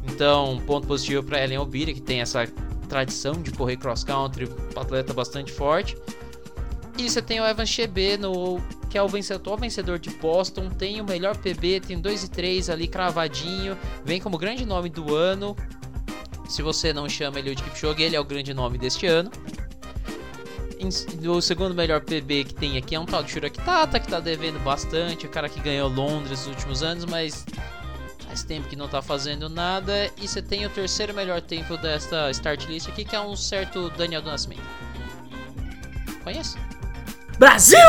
Então, 0.04 0.62
ponto 0.68 0.88
positivo 0.88 1.24
para 1.24 1.44
Ellen 1.44 1.58
Obiri, 1.58 1.96
que 1.96 2.02
tem 2.02 2.22
essa 2.22 2.48
tradição 2.88 3.34
de 3.34 3.52
correr 3.52 3.78
cross 3.78 4.04
country, 4.04 4.48
atleta 4.76 5.14
bastante 5.14 5.52
forte. 5.52 5.98
E 6.98 7.10
você 7.10 7.22
tem 7.22 7.40
o 7.40 7.46
Evan 7.46 7.66
Chebe, 7.66 8.18
no, 8.18 8.62
que 8.92 8.98
é 8.98 9.02
o 9.02 9.08
vencedor, 9.08 9.58
vencedor 9.58 9.98
de 9.98 10.10
Boston, 10.10 10.70
tem 10.70 11.00
o 11.00 11.06
melhor 11.06 11.38
PB, 11.38 11.80
tem 11.80 11.98
2 11.98 12.26
e 12.26 12.30
3 12.30 12.70
ali 12.70 12.90
cravadinho, 12.90 13.78
vem 14.04 14.20
como 14.20 14.38
grande 14.38 14.66
nome 14.66 14.90
do 14.90 15.16
ano. 15.16 15.56
Se 16.50 16.62
você 16.62 16.92
não 16.92 17.08
chama 17.08 17.40
ele 17.40 17.56
de 17.56 17.64
Kipchoge, 17.64 18.04
ele 18.04 18.18
é 18.18 18.20
o 18.20 18.26
grande 18.26 18.54
nome 18.54 18.78
deste 18.78 19.08
ano. 19.08 19.32
O 21.26 21.42
segundo 21.42 21.74
melhor 21.74 22.02
PB 22.02 22.44
que 22.44 22.54
tem 22.54 22.78
aqui 22.78 22.94
é 22.94 23.00
um 23.00 23.06
tal 23.06 23.24
de 23.24 23.32
Shurakitata, 23.32 23.98
que 23.98 24.10
tá 24.10 24.20
devendo 24.20 24.60
bastante, 24.60 25.26
o 25.26 25.30
cara 25.30 25.48
que 25.48 25.62
ganhou 25.62 25.88
Londres 25.88 26.46
nos 26.46 26.48
últimos 26.48 26.84
anos, 26.84 27.06
mas 27.06 27.46
faz 28.28 28.44
tempo 28.44 28.68
que 28.68 28.76
não 28.76 28.90
tá 28.90 29.02
fazendo 29.02 29.48
nada. 29.48 30.12
E 30.22 30.28
você 30.28 30.42
tem 30.42 30.66
o 30.66 30.70
terceiro 30.70 31.14
melhor 31.14 31.40
tempo 31.40 31.78
desta 31.78 32.30
start 32.32 32.66
list 32.66 32.90
aqui, 32.90 33.06
que 33.06 33.16
é 33.16 33.22
um 33.22 33.38
certo 33.38 33.90
Daniel 33.92 34.22
do 34.22 34.30
Nascimento. 34.30 34.64
Conhece? 36.26 36.58
Brasil! 37.42 37.80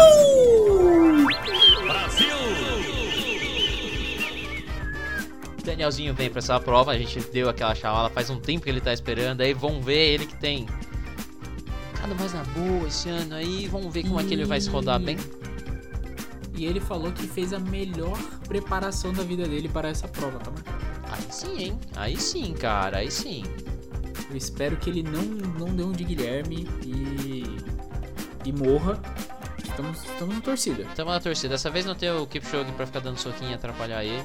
Brasil! 1.85 2.27
Danielzinho 5.62 6.15
vem 6.15 6.31
para 6.31 6.38
essa 6.38 6.59
prova, 6.59 6.93
a 6.93 6.97
gente 6.97 7.21
deu 7.31 7.51
aquela 7.51 7.75
chavala 7.75 8.09
faz 8.09 8.31
um 8.31 8.41
tempo 8.41 8.65
que 8.65 8.71
ele 8.71 8.81
tá 8.81 8.95
esperando, 8.95 9.43
aí 9.43 9.53
vamos 9.53 9.85
ver 9.85 10.15
ele 10.15 10.25
que 10.25 10.37
tem 10.37 10.67
ficado 11.93 12.15
mais 12.15 12.33
na 12.33 12.45
boa 12.45 12.88
esse 12.88 13.11
ano 13.11 13.35
aí, 13.35 13.69
vamos 13.69 13.93
ver 13.93 14.05
como 14.05 14.19
e... 14.19 14.25
é 14.25 14.27
que 14.27 14.33
ele 14.33 14.47
vai 14.47 14.59
se 14.59 14.71
rodar 14.71 14.99
bem. 14.99 15.19
E 16.55 16.65
ele 16.65 16.81
falou 16.81 17.12
que 17.12 17.27
fez 17.27 17.53
a 17.53 17.59
melhor 17.59 18.19
preparação 18.49 19.12
da 19.12 19.23
vida 19.23 19.47
dele 19.47 19.69
para 19.69 19.91
essa 19.91 20.09
prova, 20.09 20.38
tá 20.38 20.51
Aí 21.11 21.27
sim, 21.31 21.62
hein? 21.62 21.79
Aí 21.95 22.17
sim, 22.19 22.55
cara, 22.55 22.97
aí 23.01 23.11
sim. 23.11 23.45
Eu 24.31 24.35
espero 24.37 24.79
que 24.79 24.88
ele 24.88 25.03
não, 25.03 25.21
não 25.59 25.77
dê 25.77 25.83
um 25.83 25.93
de 25.93 26.05
Guilherme 26.05 26.67
e, 26.87 27.59
e 28.47 28.51
morra 28.51 28.99
Estamos, 29.73 30.05
estamos 30.05 30.35
na 30.35 30.41
torcida. 30.43 30.83
Estamos 30.83 31.13
na 31.15 31.21
torcida. 31.21 31.49
Dessa 31.49 31.71
vez 31.71 31.87
não 31.87 31.95
tem 31.95 32.11
o 32.11 32.27
Kipchoge 32.27 32.71
pra 32.73 32.87
ficar 32.87 33.01
dando 33.01 33.19
soquinho 33.19 33.53
e 33.53 33.55
atrapalhar 33.55 34.05
ele. 34.05 34.23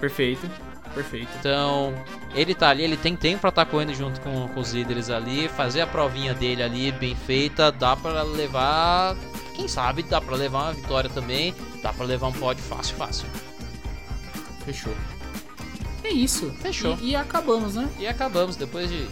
Perfeito. 0.00 0.50
Perfeito. 0.94 1.28
Então, 1.38 1.94
ele 2.34 2.54
tá 2.54 2.70
ali, 2.70 2.84
ele 2.84 2.96
tem 2.96 3.14
tempo 3.14 3.40
pra 3.42 3.50
estar 3.50 3.66
tá 3.66 3.70
correndo 3.70 3.94
junto 3.94 4.20
com, 4.22 4.48
com, 4.48 4.60
os 4.60 4.72
líderes 4.72 5.10
ali, 5.10 5.46
fazer 5.48 5.82
a 5.82 5.86
provinha 5.86 6.32
dele 6.32 6.62
ali 6.62 6.90
bem 6.90 7.14
feita, 7.14 7.70
dá 7.70 7.94
pra 7.94 8.22
levar. 8.22 9.14
Quem 9.54 9.68
sabe 9.68 10.02
dá 10.02 10.20
pra 10.20 10.36
levar 10.36 10.64
uma 10.64 10.72
vitória 10.72 11.10
também, 11.10 11.54
dá 11.82 11.92
pra 11.92 12.06
levar 12.06 12.28
um 12.28 12.32
pódio 12.32 12.64
fácil, 12.64 12.96
fácil. 12.96 13.28
Fechou. 14.64 14.94
É 16.02 16.08
isso. 16.08 16.50
Fechou. 16.62 16.96
E, 17.02 17.10
e 17.10 17.16
acabamos, 17.16 17.74
né? 17.74 17.88
E 17.98 18.06
acabamos, 18.06 18.56
depois 18.56 18.88
de 18.88 19.06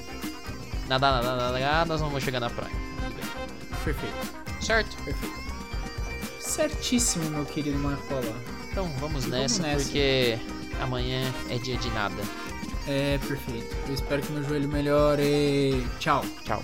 nadar, 0.88 1.22
nadar, 1.22 1.52
nadar, 1.52 1.86
nós 1.86 2.00
vamos 2.00 2.22
chegar 2.22 2.40
na 2.40 2.48
praia. 2.48 2.72
Perfeito. 3.84 4.16
Certo? 4.60 4.96
Perfeito. 5.04 5.45
Certíssimo, 6.56 7.28
meu 7.28 7.44
querido 7.44 7.78
Marcola. 7.78 8.34
Então 8.70 8.88
vamos 8.98 9.26
nessa, 9.26 9.58
vamos 9.62 9.74
nessa, 9.74 9.84
porque 9.84 10.38
amanhã 10.80 11.30
é 11.50 11.58
dia 11.58 11.76
de 11.76 11.90
nada. 11.90 12.16
É, 12.88 13.18
perfeito. 13.18 13.76
Eu 13.86 13.92
espero 13.92 14.22
que 14.22 14.32
meu 14.32 14.42
joelho 14.42 14.66
melhore. 14.66 15.86
Tchau. 15.98 16.24
Tchau. 16.46 16.62